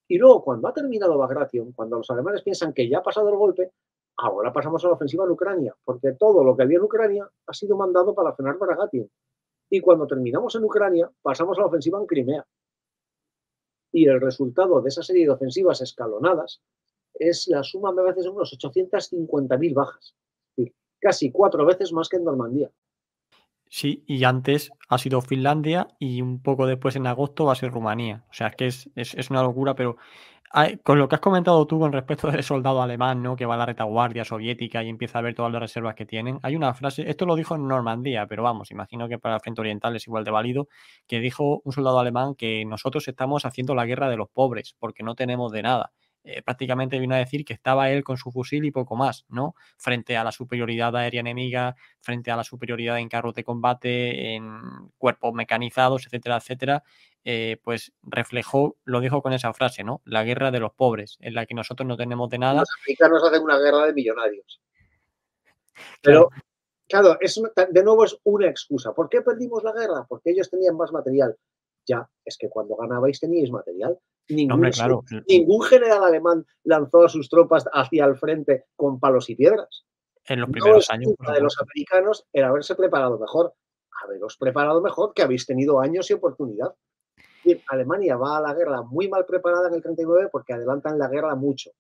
Y 0.08 0.18
luego, 0.18 0.44
cuando 0.44 0.68
ha 0.68 0.74
terminado 0.74 1.16
Bagration, 1.16 1.72
cuando 1.74 1.98
los 1.98 2.10
alemanes 2.10 2.42
piensan 2.42 2.74
que 2.74 2.90
ya 2.90 2.98
ha 2.98 3.04
pasado 3.04 3.30
el 3.30 3.36
golpe, 3.36 3.72
ahora 4.18 4.54
pasamos 4.54 4.84
a 4.84 4.88
la 4.88 4.94
ofensiva 4.94 5.26
en 5.26 5.32
Ucrania, 5.32 5.76
porque 5.84 6.14
todo 6.14 6.44
lo 6.44 6.56
que 6.56 6.64
había 6.64 6.78
en 6.78 6.84
Ucrania 6.84 7.30
ha 7.48 7.54
sido 7.54 7.78
mandado 7.78 8.14
para 8.14 8.34
frenar 8.34 8.58
Bagration. 8.58 9.10
Y 9.70 9.82
cuando 9.82 10.08
terminamos 10.08 10.56
en 10.56 10.64
Ucrania, 10.64 11.12
pasamos 11.22 11.58
a 11.58 11.62
la 11.62 11.68
ofensiva 11.68 12.00
en 12.00 12.06
Crimea. 12.06 12.46
Y 13.92 14.08
el 14.08 14.20
resultado 14.22 14.82
de 14.82 14.90
esa 14.90 15.04
serie 15.04 15.26
de 15.26 15.32
ofensivas 15.32 15.82
escalonadas 15.82 16.62
es 17.14 17.48
la 17.48 17.64
suma, 17.64 17.92
de 17.94 18.30
unos 18.30 18.58
850.000 18.58 19.74
bajas 19.74 20.16
casi 21.04 21.32
cuatro 21.32 21.66
veces 21.66 21.92
más 21.92 22.08
que 22.08 22.16
en 22.16 22.24
Normandía. 22.24 22.72
Sí, 23.76 24.04
y 24.06 24.24
antes 24.24 24.72
ha 24.88 25.00
sido 25.00 25.20
Finlandia 25.22 25.88
y 25.98 26.22
un 26.22 26.44
poco 26.44 26.68
después 26.68 26.96
en 26.96 27.08
agosto 27.08 27.46
va 27.46 27.54
a 27.54 27.56
ser 27.56 27.72
Rumanía. 27.72 28.24
O 28.30 28.34
sea, 28.34 28.50
es 28.50 28.56
que 28.56 28.68
es, 29.02 29.30
una 29.32 29.42
locura, 29.42 29.74
pero 29.74 29.98
con 30.84 31.00
lo 31.00 31.10
que 31.10 31.16
has 31.16 31.22
comentado 31.22 31.66
tú 31.66 31.80
con 31.80 31.92
respecto 31.92 32.30
del 32.30 32.44
soldado 32.44 32.84
alemán, 32.84 33.24
¿no? 33.24 33.36
Que 33.36 33.48
va 33.48 33.56
a 33.56 33.58
la 33.58 33.66
retaguardia 33.66 34.26
soviética 34.26 34.84
y 34.84 34.90
empieza 34.90 35.18
a 35.18 35.22
ver 35.24 35.34
todas 35.34 35.52
las 35.52 35.60
reservas 35.60 35.96
que 35.96 36.06
tienen. 36.06 36.38
Hay 36.44 36.56
una 36.56 36.76
frase, 36.76 37.10
esto 37.10 37.26
lo 37.26 37.36
dijo 37.36 37.56
en 37.56 37.68
Normandía, 37.68 38.28
pero 38.28 38.44
vamos, 38.44 38.70
imagino 38.70 39.10
que 39.10 39.18
para 39.18 39.36
el 39.36 39.42
frente 39.42 39.62
oriental 39.62 39.96
es 39.96 40.06
igual 40.06 40.24
de 40.24 40.30
válido, 40.30 40.68
que 41.08 41.20
dijo 41.20 41.62
un 41.64 41.74
soldado 41.74 41.98
alemán 41.98 42.36
que 42.36 42.66
nosotros 42.66 43.08
estamos 43.08 43.44
haciendo 43.44 43.74
la 43.74 43.88
guerra 43.88 44.08
de 44.08 44.18
los 44.18 44.30
pobres 44.30 44.76
porque 44.78 45.02
no 45.02 45.16
tenemos 45.16 45.52
de 45.52 45.64
nada. 45.64 45.92
Eh, 46.26 46.42
prácticamente 46.42 47.00
vino 47.00 47.16
a 47.16 47.18
decir 47.18 47.44
que 47.44 47.52
estaba 47.52 47.90
él 47.92 48.02
con 48.06 48.16
su 48.16 48.32
fusil 48.32 48.64
y 48.64 48.72
poco 48.72 48.96
más, 48.96 49.26
¿no? 49.28 49.56
Frente 49.76 50.16
a 50.16 50.24
la 50.24 50.32
superioridad 50.32 50.96
aérea 50.96 51.20
enemiga, 51.20 51.76
frente 52.00 52.32
a 52.32 52.38
la 52.38 52.46
superioridad 52.46 52.98
en 53.00 53.10
carros 53.10 53.34
de 53.34 53.44
combate, 53.44 54.36
en 54.36 54.90
cuerpos 54.98 55.34
mecanizados, 55.34 56.06
etcétera, 56.06 56.38
etcétera, 56.38 56.84
eh, 57.26 57.60
pues 57.62 57.92
reflejó, 58.04 58.78
lo 58.86 59.02
dijo 59.02 59.22
con 59.22 59.34
esa 59.34 59.54
frase, 59.54 59.84
¿no? 59.84 60.02
La 60.06 60.24
guerra 60.24 60.50
de 60.50 60.62
los 60.62 60.74
pobres, 60.74 61.18
en 61.20 61.34
la 61.34 61.46
que 61.46 61.56
nosotros 61.56 61.86
no 61.86 61.98
tenemos 61.98 62.30
de 62.30 62.38
nada. 62.38 62.62
Los 62.62 62.70
americanos 62.84 63.24
hacen 63.26 63.44
una 63.44 63.60
guerra 63.60 63.88
de 63.88 63.94
millonarios. 63.94 64.62
Pero, 66.02 66.30
claro, 66.88 67.18
es, 67.20 67.42
de 67.70 67.84
nuevo 67.84 68.06
es 68.06 68.18
una 68.24 68.48
excusa. 68.48 68.94
¿Por 68.94 69.10
qué 69.10 69.22
perdimos 69.22 69.62
la 69.62 69.74
guerra? 69.74 70.06
Porque 70.08 70.32
ellos 70.32 70.50
tenían 70.50 70.78
más 70.78 70.94
material. 70.94 71.36
Ya, 71.88 72.10
es 72.26 72.38
que 72.38 72.50
cuando 72.50 72.76
ganabais 72.76 73.20
teníais 73.20 73.52
material. 73.52 73.98
Ningún, 74.30 74.72
ningún 75.28 75.62
general 75.64 76.04
alemán 76.04 76.46
lanzó 76.64 77.04
a 77.04 77.10
sus 77.10 77.28
tropas 77.28 77.66
hacia 77.74 78.06
el 78.06 78.16
frente 78.16 78.66
con 78.76 79.00
palos 79.00 79.30
y 79.30 79.36
piedras. 79.36 79.86
En 80.26 80.40
los 80.40 80.50
primeros 80.50 80.90
años. 80.90 81.14
de 81.20 81.42
los 81.42 81.58
americanos 81.60 82.26
era 82.32 82.48
haberse 82.48 82.76
preparado 82.76 83.20
mejor. 83.20 83.54
Haberos 84.04 84.38
preparado 84.38 84.82
mejor 84.82 85.14
que 85.14 85.22
habéis 85.22 85.46
tenido 85.46 85.80
años 85.80 86.10
y 86.10 86.14
oportunidad. 86.14 86.74
Alemania 87.68 88.16
va 88.16 88.38
a 88.38 88.42
la 88.42 88.54
guerra 88.54 88.82
muy 88.84 89.10
mal 89.10 89.26
preparada 89.26 89.68
en 89.68 89.76
el 89.76 89.82
39 89.82 90.30
porque 90.32 90.54
adelantan 90.54 90.98
la 90.98 91.10
guerra 91.10 91.36
mucho. 91.36 91.72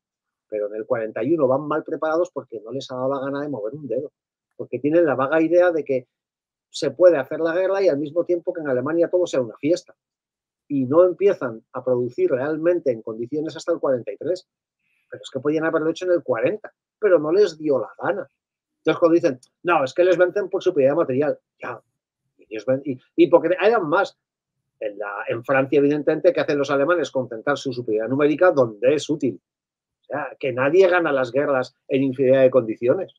Pero 0.49 0.67
en 0.67 0.75
el 0.75 0.85
41 0.85 1.47
van 1.47 1.67
mal 1.67 1.83
preparados 1.83 2.29
porque 2.31 2.59
no 2.59 2.71
les 2.71 2.91
ha 2.91 2.95
dado 2.95 3.13
la 3.13 3.21
gana 3.21 3.41
de 3.41 3.49
mover 3.49 3.73
un 3.73 3.87
dedo. 3.87 4.11
Porque 4.57 4.79
tienen 4.79 5.05
la 5.05 5.15
vaga 5.15 5.41
idea 5.41 5.71
de 5.71 5.83
que 5.83 6.07
se 6.73 6.89
puede 6.89 7.17
hacer 7.17 7.39
la 7.39 7.53
guerra 7.53 7.83
y 7.83 7.87
al 7.87 7.99
mismo 7.99 8.25
tiempo 8.25 8.51
que 8.51 8.61
en 8.61 8.67
Alemania 8.67 9.07
todo 9.07 9.27
sea 9.27 9.41
una 9.41 9.55
fiesta 9.57 9.95
y 10.67 10.85
no 10.85 11.03
empiezan 11.03 11.63
a 11.71 11.83
producir 11.83 12.31
realmente 12.31 12.91
en 12.91 13.03
condiciones 13.03 13.55
hasta 13.55 13.73
el 13.73 13.79
43. 13.79 14.49
Pero 15.09 15.21
es 15.23 15.29
que 15.29 15.39
podían 15.39 15.65
haberlo 15.65 15.91
hecho 15.91 16.05
en 16.05 16.13
el 16.13 16.23
40, 16.23 16.73
pero 16.99 17.19
no 17.19 17.31
les 17.31 17.59
dio 17.59 17.79
la 17.79 17.91
gana. 18.01 18.27
Entonces 18.79 18.99
cuando 18.99 19.13
dicen, 19.13 19.39
no, 19.61 19.83
es 19.83 19.93
que 19.93 20.03
les 20.03 20.17
vencen 20.17 20.49
por 20.49 20.63
superioridad 20.63 20.97
material, 20.97 21.39
ya, 21.61 21.79
y, 22.49 22.99
y, 23.15 23.27
porque 23.27 23.55
hayan 23.59 23.87
más. 23.87 24.17
En, 24.79 24.97
en 25.29 25.43
Francia, 25.45 25.77
evidentemente, 25.77 26.33
que 26.33 26.41
hacen 26.41 26.57
los 26.57 26.71
alemanes? 26.71 27.11
Concentrar 27.11 27.57
su 27.57 27.71
superioridad 27.71 28.09
numérica 28.09 28.51
donde 28.51 28.95
es 28.95 29.09
útil. 29.09 29.39
O 30.01 30.05
sea, 30.05 30.35
que 30.39 30.51
nadie 30.51 30.87
gana 30.89 31.11
las 31.11 31.31
guerras 31.31 31.75
en 31.87 32.03
infinidad 32.03 32.41
de 32.41 32.49
condiciones. 32.49 33.13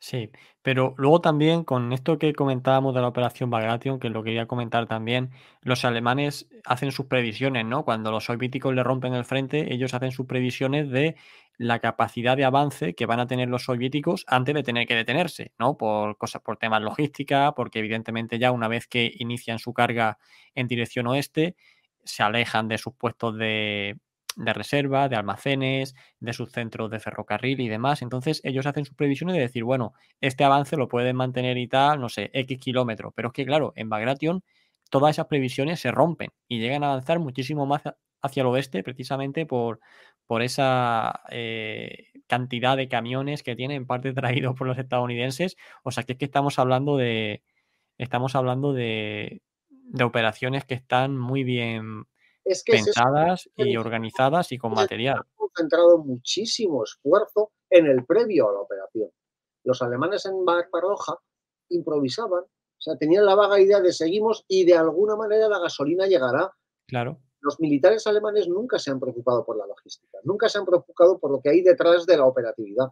Sí, 0.00 0.30
pero 0.62 0.94
luego 0.96 1.20
también 1.20 1.64
con 1.64 1.92
esto 1.92 2.18
que 2.18 2.32
comentábamos 2.32 2.94
de 2.94 3.00
la 3.00 3.08
operación 3.08 3.50
Bagration, 3.50 3.98
que 3.98 4.10
lo 4.10 4.22
quería 4.22 4.46
comentar 4.46 4.86
también, 4.86 5.30
los 5.62 5.84
alemanes 5.84 6.48
hacen 6.64 6.92
sus 6.92 7.06
previsiones, 7.06 7.64
¿no? 7.66 7.84
Cuando 7.84 8.12
los 8.12 8.24
soviéticos 8.26 8.72
le 8.74 8.84
rompen 8.84 9.14
el 9.14 9.24
frente, 9.24 9.74
ellos 9.74 9.94
hacen 9.94 10.12
sus 10.12 10.26
previsiones 10.26 10.88
de 10.90 11.16
la 11.56 11.80
capacidad 11.80 12.36
de 12.36 12.44
avance 12.44 12.94
que 12.94 13.06
van 13.06 13.18
a 13.18 13.26
tener 13.26 13.48
los 13.48 13.64
soviéticos 13.64 14.24
antes 14.28 14.54
de 14.54 14.62
tener 14.62 14.86
que 14.86 14.94
detenerse, 14.94 15.50
¿no? 15.58 15.76
Por 15.76 16.16
cosas, 16.16 16.42
por 16.42 16.58
temas 16.58 16.80
logística, 16.80 17.52
porque 17.56 17.80
evidentemente 17.80 18.38
ya 18.38 18.52
una 18.52 18.68
vez 18.68 18.86
que 18.86 19.10
inician 19.18 19.58
su 19.58 19.72
carga 19.74 20.18
en 20.54 20.68
dirección 20.68 21.08
oeste, 21.08 21.56
se 22.04 22.22
alejan 22.22 22.68
de 22.68 22.78
sus 22.78 22.94
puestos 22.94 23.36
de, 23.36 23.98
de 24.38 24.52
reserva, 24.52 25.08
de 25.08 25.16
almacenes, 25.16 25.94
de 26.20 26.32
sus 26.32 26.52
centros 26.52 26.90
de 26.90 27.00
ferrocarril 27.00 27.60
y 27.60 27.68
demás. 27.68 28.02
Entonces 28.02 28.40
ellos 28.44 28.66
hacen 28.66 28.84
sus 28.84 28.94
previsiones 28.94 29.34
de 29.36 29.42
decir, 29.42 29.64
bueno, 29.64 29.94
este 30.20 30.44
avance 30.44 30.76
lo 30.76 30.88
pueden 30.88 31.16
mantener 31.16 31.58
y 31.58 31.68
tal, 31.68 32.00
no 32.00 32.08
sé, 32.08 32.30
X 32.32 32.58
kilómetros. 32.58 33.12
Pero 33.14 33.28
es 33.28 33.34
que 33.34 33.44
claro, 33.44 33.72
en 33.76 33.88
Bagration 33.88 34.42
todas 34.90 35.16
esas 35.16 35.26
previsiones 35.26 35.80
se 35.80 35.90
rompen 35.90 36.30
y 36.48 36.60
llegan 36.60 36.84
a 36.84 36.88
avanzar 36.92 37.18
muchísimo 37.18 37.66
más 37.66 37.82
hacia 38.22 38.40
el 38.40 38.46
oeste 38.46 38.82
precisamente 38.82 39.44
por, 39.44 39.80
por 40.26 40.42
esa 40.42 41.20
eh, 41.30 42.06
cantidad 42.26 42.76
de 42.76 42.88
camiones 42.88 43.42
que 43.42 43.56
tienen 43.56 43.78
en 43.78 43.86
parte 43.86 44.12
traídos 44.14 44.54
por 44.56 44.66
los 44.68 44.78
estadounidenses. 44.78 45.56
O 45.82 45.90
sea 45.90 46.04
que 46.04 46.12
es 46.12 46.18
que 46.18 46.24
estamos 46.26 46.58
hablando 46.58 46.96
de, 46.96 47.42
estamos 47.98 48.36
hablando 48.36 48.72
de, 48.72 49.42
de 49.68 50.04
operaciones 50.04 50.64
que 50.64 50.74
están 50.74 51.18
muy 51.18 51.44
bien 51.44 52.04
pensadas 52.64 53.48
y 53.56 53.76
organizadas 53.76 54.52
y 54.52 54.58
con 54.58 54.72
material. 54.72 55.18
Han 55.18 55.36
concentrado 55.36 55.98
muchísimo 55.98 56.84
esfuerzo 56.84 57.52
en 57.70 57.86
el 57.86 58.04
previo 58.04 58.48
a 58.48 58.52
la 58.52 58.60
operación. 58.60 59.10
Los 59.64 59.82
alemanes 59.82 60.24
en 60.26 60.44
Barbaroja 60.44 61.18
improvisaban, 61.70 62.42
o 62.42 62.80
sea, 62.80 62.96
tenían 62.96 63.26
la 63.26 63.34
vaga 63.34 63.60
idea 63.60 63.80
de 63.80 63.92
seguimos 63.92 64.44
y 64.48 64.64
de 64.64 64.76
alguna 64.76 65.16
manera 65.16 65.48
la 65.48 65.58
gasolina 65.58 66.06
llegará. 66.06 66.52
Claro. 66.86 67.18
Los 67.40 67.60
militares 67.60 68.06
alemanes 68.06 68.48
nunca 68.48 68.78
se 68.78 68.90
han 68.90 68.98
preocupado 68.98 69.44
por 69.44 69.56
la 69.56 69.66
logística, 69.66 70.18
nunca 70.24 70.48
se 70.48 70.58
han 70.58 70.64
preocupado 70.64 71.18
por 71.18 71.30
lo 71.30 71.40
que 71.40 71.50
hay 71.50 71.62
detrás 71.62 72.06
de 72.06 72.16
la 72.16 72.24
operatividad. 72.24 72.88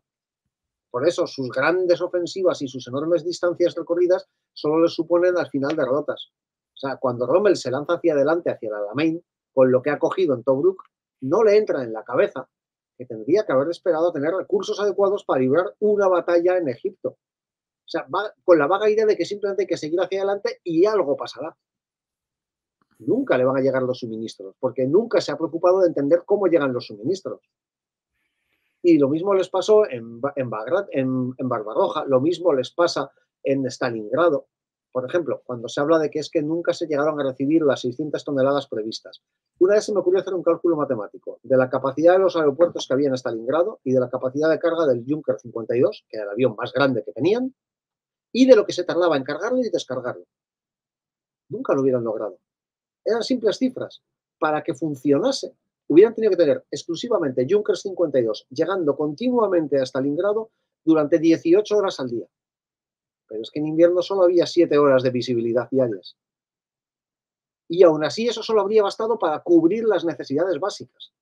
Por 0.90 1.06
eso 1.06 1.26
sus 1.26 1.50
grandes 1.50 2.00
ofensivas 2.00 2.62
y 2.62 2.68
sus 2.68 2.86
enormes 2.86 3.24
distancias 3.24 3.74
recorridas 3.74 4.28
solo 4.52 4.82
les 4.82 4.94
suponen 4.94 5.36
al 5.36 5.50
final 5.50 5.76
derrotas. 5.76 6.30
O 6.74 6.78
sea, 6.78 6.96
cuando 6.96 7.26
Rommel 7.26 7.56
se 7.56 7.70
lanza 7.70 7.94
hacia 7.94 8.12
adelante, 8.12 8.50
hacia 8.50 8.68
el 8.68 8.74
Alamein, 8.74 9.24
con 9.56 9.72
lo 9.72 9.80
que 9.80 9.88
ha 9.88 9.98
cogido 9.98 10.34
en 10.34 10.44
Tobruk, 10.44 10.82
no 11.22 11.42
le 11.42 11.56
entra 11.56 11.82
en 11.82 11.94
la 11.94 12.04
cabeza 12.04 12.46
que 12.98 13.06
tendría 13.06 13.46
que 13.46 13.52
haber 13.52 13.70
esperado 13.70 14.10
a 14.10 14.12
tener 14.12 14.34
recursos 14.34 14.78
adecuados 14.78 15.24
para 15.24 15.40
librar 15.40 15.74
una 15.78 16.08
batalla 16.08 16.58
en 16.58 16.68
Egipto. 16.68 17.08
O 17.08 17.88
sea, 17.88 18.06
va 18.14 18.34
con 18.44 18.58
la 18.58 18.66
vaga 18.66 18.90
idea 18.90 19.06
de 19.06 19.16
que 19.16 19.24
simplemente 19.24 19.62
hay 19.62 19.66
que 19.66 19.78
seguir 19.78 19.98
hacia 19.98 20.18
adelante 20.18 20.60
y 20.62 20.84
algo 20.84 21.16
pasará. 21.16 21.56
Nunca 22.98 23.38
le 23.38 23.46
van 23.46 23.56
a 23.56 23.62
llegar 23.62 23.82
los 23.82 24.00
suministros, 24.00 24.54
porque 24.60 24.86
nunca 24.86 25.22
se 25.22 25.32
ha 25.32 25.38
preocupado 25.38 25.80
de 25.80 25.88
entender 25.88 26.24
cómo 26.26 26.48
llegan 26.48 26.74
los 26.74 26.88
suministros. 26.88 27.40
Y 28.82 28.98
lo 28.98 29.08
mismo 29.08 29.32
les 29.32 29.48
pasó 29.48 29.88
en, 29.88 30.20
en, 30.36 30.50
en, 30.92 31.34
en 31.38 31.48
Barbarroja, 31.48 32.04
lo 32.04 32.20
mismo 32.20 32.52
les 32.52 32.70
pasa 32.72 33.10
en 33.42 33.64
Stalingrado. 33.70 34.48
Por 34.96 35.04
ejemplo, 35.04 35.42
cuando 35.44 35.68
se 35.68 35.78
habla 35.78 35.98
de 35.98 36.08
que 36.08 36.20
es 36.20 36.30
que 36.30 36.40
nunca 36.40 36.72
se 36.72 36.86
llegaron 36.86 37.20
a 37.20 37.22
recibir 37.22 37.60
las 37.60 37.82
600 37.82 38.24
toneladas 38.24 38.66
previstas. 38.66 39.22
Una 39.58 39.74
vez 39.74 39.84
se 39.84 39.92
me 39.92 40.00
ocurrió 40.00 40.20
hacer 40.20 40.32
un 40.32 40.42
cálculo 40.42 40.74
matemático 40.74 41.38
de 41.42 41.54
la 41.58 41.68
capacidad 41.68 42.14
de 42.14 42.20
los 42.20 42.34
aeropuertos 42.34 42.86
que 42.88 42.94
había 42.94 43.08
en 43.08 43.14
Stalingrado 43.14 43.78
y 43.84 43.92
de 43.92 44.00
la 44.00 44.08
capacidad 44.08 44.48
de 44.48 44.58
carga 44.58 44.86
del 44.86 45.04
Junker 45.06 45.38
52, 45.38 46.06
que 46.08 46.16
era 46.16 46.24
el 46.24 46.30
avión 46.30 46.56
más 46.56 46.72
grande 46.72 47.04
que 47.04 47.12
tenían, 47.12 47.54
y 48.32 48.46
de 48.46 48.56
lo 48.56 48.64
que 48.64 48.72
se 48.72 48.84
tardaba 48.84 49.18
en 49.18 49.24
cargarlo 49.24 49.58
y 49.58 49.68
descargarlo. 49.68 50.24
Nunca 51.50 51.74
lo 51.74 51.82
hubieran 51.82 52.02
logrado. 52.02 52.38
Eran 53.04 53.22
simples 53.22 53.58
cifras. 53.58 54.02
Para 54.38 54.62
que 54.62 54.72
funcionase, 54.72 55.52
hubieran 55.88 56.14
tenido 56.14 56.30
que 56.30 56.38
tener 56.38 56.64
exclusivamente 56.70 57.46
Junkers 57.46 57.82
52 57.82 58.46
llegando 58.48 58.96
continuamente 58.96 59.78
a 59.78 59.84
Stalingrado 59.84 60.52
durante 60.82 61.18
18 61.18 61.76
horas 61.76 62.00
al 62.00 62.08
día. 62.08 62.26
Pero 63.28 63.42
es 63.42 63.50
que 63.50 63.58
en 63.58 63.66
invierno 63.66 64.02
solo 64.02 64.22
había 64.22 64.46
7 64.46 64.78
horas 64.78 65.02
de 65.02 65.10
visibilidad 65.10 65.68
diarias. 65.70 66.16
Y 67.68 67.82
aún 67.82 68.04
así 68.04 68.28
eso 68.28 68.42
solo 68.42 68.60
habría 68.60 68.82
bastado 68.82 69.18
para 69.18 69.40
cubrir 69.40 69.84
las 69.84 70.04
necesidades 70.04 70.60
básicas. 70.60 71.12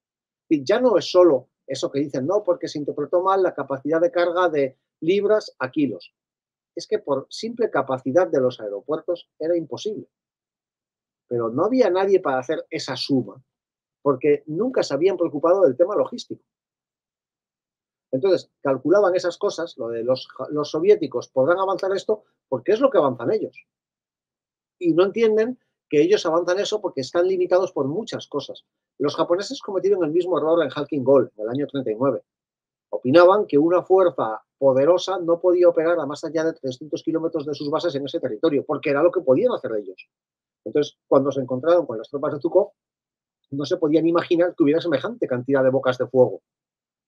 Ya 0.51 0.81
no 0.81 0.99
es 0.99 1.11
solo 1.11 1.49
eso 1.67 1.91
que 1.91 2.01
dicen, 2.01 2.27
no, 2.27 2.45
porque 2.45 2.69
se 2.69 2.79
interpretó 2.79 3.23
mal 3.23 3.43
la 3.43 3.55
capacidad 3.55 4.01
de 4.01 4.11
carga 4.11 4.49
de 4.49 4.77
libras 5.01 5.55
a 5.59 5.71
kilos. 5.71 6.15
Es 6.77 6.87
que 6.87 6.99
por 6.99 7.27
simple 7.31 7.71
capacidad 7.71 8.29
de 8.29 8.41
los 8.41 8.61
aeropuertos 8.61 9.31
era 9.39 9.57
imposible. 9.57 10.07
Pero 11.27 11.49
no 11.49 11.65
había 11.65 11.89
nadie 11.89 12.21
para 12.21 12.39
hacer 12.39 12.67
esa 12.69 12.97
suma, 12.97 13.43
porque 14.03 14.43
nunca 14.47 14.83
se 14.83 14.93
habían 14.93 15.17
preocupado 15.17 15.63
del 15.63 15.77
tema 15.77 15.97
logístico. 15.97 16.45
Entonces, 18.15 18.49
calculaban 18.63 19.17
esas 19.17 19.37
cosas, 19.37 19.77
lo 19.77 19.89
de 19.89 20.05
los, 20.05 20.29
soviéticos 20.63 21.31
podrán 21.31 21.59
avanzar 21.59 21.91
esto 21.91 22.23
porque 22.49 22.71
es 22.71 22.79
lo 22.79 22.89
que 22.89 22.99
avanzan 22.99 23.33
ellos. 23.33 23.67
Y 24.79 24.93
no 24.93 25.07
entienden 25.07 25.59
que 25.91 26.01
ellos 26.01 26.25
avanzan 26.25 26.61
eso 26.61 26.81
porque 26.81 27.01
están 27.01 27.27
limitados 27.27 27.73
por 27.73 27.89
muchas 27.89 28.29
cosas. 28.29 28.65
Los 28.99 29.17
japoneses 29.17 29.61
cometieron 29.61 30.05
el 30.05 30.13
mismo 30.13 30.39
error 30.39 30.63
en 30.63 30.71
Halking 30.71 31.03
Gol, 31.03 31.33
en 31.37 31.43
el 31.43 31.49
año 31.49 31.67
39. 31.67 32.23
Opinaban 32.91 33.49
que 33.49 33.59
una 33.59 33.83
fuerza 33.83 34.45
poderosa 34.59 35.19
no 35.19 35.41
podía 35.41 35.69
operar 35.69 35.99
a 35.99 36.07
más 36.07 36.23
allá 36.23 36.45
de 36.45 36.53
300 36.53 37.03
kilómetros 37.03 37.45
de 37.45 37.55
sus 37.55 37.69
bases 37.69 37.97
en 37.97 38.05
ese 38.05 38.21
territorio, 38.21 38.65
porque 38.65 38.91
era 38.91 39.03
lo 39.03 39.11
que 39.11 39.23
podían 39.23 39.51
hacer 39.55 39.73
ellos. 39.77 40.09
Entonces, 40.65 40.97
cuando 41.09 41.33
se 41.33 41.41
encontraron 41.41 41.85
con 41.85 41.99
las 41.99 42.09
tropas 42.09 42.35
de 42.35 42.41
Zukov, 42.41 42.71
no 43.51 43.65
se 43.65 43.77
podían 43.77 44.07
imaginar 44.07 44.55
que 44.57 44.63
hubiera 44.63 44.81
semejante 44.81 45.27
cantidad 45.27 45.65
de 45.65 45.71
bocas 45.71 45.99
de 45.99 46.07
fuego 46.07 46.43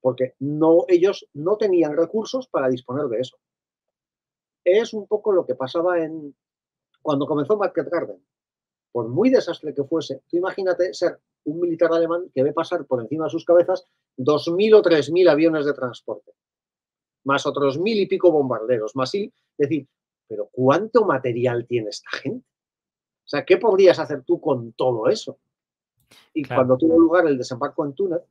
porque 0.06 0.36
no, 0.38 0.84
ellos 0.86 1.28
no 1.34 1.56
tenían 1.56 1.96
recursos 1.96 2.46
para 2.46 2.68
disponer 2.68 3.06
de 3.06 3.18
eso. 3.18 3.38
Es 4.64 4.94
un 4.94 5.08
poco 5.08 5.32
lo 5.32 5.44
que 5.44 5.56
pasaba 5.56 6.00
en 6.00 6.32
cuando 7.02 7.26
comenzó 7.26 7.56
Market 7.56 7.88
Garden. 7.88 8.25
Por 8.92 9.08
muy 9.08 9.30
desastre 9.30 9.75
que 9.75 9.82
fuese, 9.82 10.22
tú 10.28 10.36
imagínate 10.36 10.94
ser 10.94 11.18
un 11.46 11.58
militar 11.58 11.92
alemán 11.92 12.30
que 12.32 12.44
ve 12.44 12.52
pasar 12.52 12.86
por 12.86 13.00
encima 13.00 13.25
de 13.25 13.30
sus 13.30 13.44
cabezas 13.44 13.84
2.000 14.16 14.76
o 14.76 14.82
3.000 14.82 15.28
aviones 15.28 15.66
de 15.66 15.75
transporte, 15.75 16.30
más 17.25 17.44
otros 17.44 17.76
mil 17.76 17.98
y 17.98 18.06
pico 18.06 18.30
bombarderos, 18.30 18.94
más 18.94 19.12
y 19.16 19.32
decir, 19.58 19.88
pero 20.28 20.48
¿cuánto 20.52 21.04
material 21.04 21.66
tiene 21.66 21.88
esta 21.88 22.10
gente? 22.12 22.46
O 23.25 23.28
sea, 23.28 23.44
¿qué 23.44 23.56
podrías 23.56 23.98
hacer 23.98 24.22
tú 24.22 24.40
con 24.40 24.72
todo 24.75 25.08
eso? 25.08 25.40
Y 26.32 26.44
cuando 26.44 26.76
tuvo 26.76 26.96
lugar 26.96 27.26
el 27.26 27.36
desembarco 27.36 27.84
en 27.84 27.92
Túnez, 27.92 28.22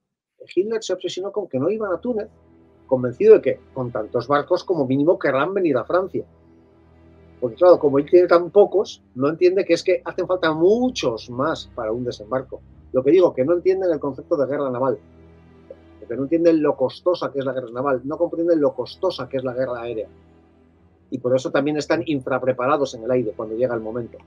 Hitler 0.53 0.83
se 0.83 0.93
obsesionó 0.93 1.31
con 1.31 1.47
que 1.47 1.59
no 1.59 1.69
iban 1.69 1.93
a 1.93 1.99
Túnez, 1.99 2.29
convencido 2.87 3.35
de 3.35 3.41
que 3.41 3.59
con 3.73 3.91
tantos 3.91 4.27
barcos 4.27 4.63
como 4.63 4.85
mínimo 4.85 5.17
querrán 5.17 5.53
venir 5.53 5.77
a 5.77 5.85
Francia. 5.85 6.25
Porque 7.39 7.57
claro, 7.57 7.79
como 7.79 7.99
él 7.99 8.09
tiene 8.09 8.27
tan 8.27 8.49
pocos, 8.49 9.03
no 9.15 9.29
entiende 9.29 9.65
que 9.65 9.73
es 9.73 9.83
que 9.83 10.01
hacen 10.05 10.27
falta 10.27 10.53
muchos 10.53 11.29
más 11.29 11.69
para 11.75 11.91
un 11.91 12.03
desembarco. 12.03 12.61
Lo 12.91 13.03
que 13.03 13.11
digo, 13.11 13.33
que 13.33 13.43
no 13.43 13.53
entienden 13.53 13.91
el 13.91 13.99
concepto 13.99 14.37
de 14.37 14.47
guerra 14.47 14.69
naval. 14.69 14.97
Porque 15.99 16.15
no 16.15 16.23
entienden 16.23 16.61
lo 16.61 16.75
costosa 16.75 17.31
que 17.31 17.39
es 17.39 17.45
la 17.45 17.53
guerra 17.53 17.71
naval, 17.71 18.01
no 18.05 18.17
comprenden 18.17 18.61
lo 18.61 18.73
costosa 18.73 19.27
que 19.27 19.37
es 19.37 19.43
la 19.43 19.53
guerra 19.53 19.81
aérea. 19.81 20.07
Y 21.09 21.19
por 21.19 21.35
eso 21.35 21.51
también 21.51 21.77
están 21.77 22.03
infrapreparados 22.05 22.95
en 22.95 23.03
el 23.03 23.11
aire 23.11 23.33
cuando 23.35 23.55
llega 23.55 23.75
el 23.75 23.81
momento. 23.81 24.17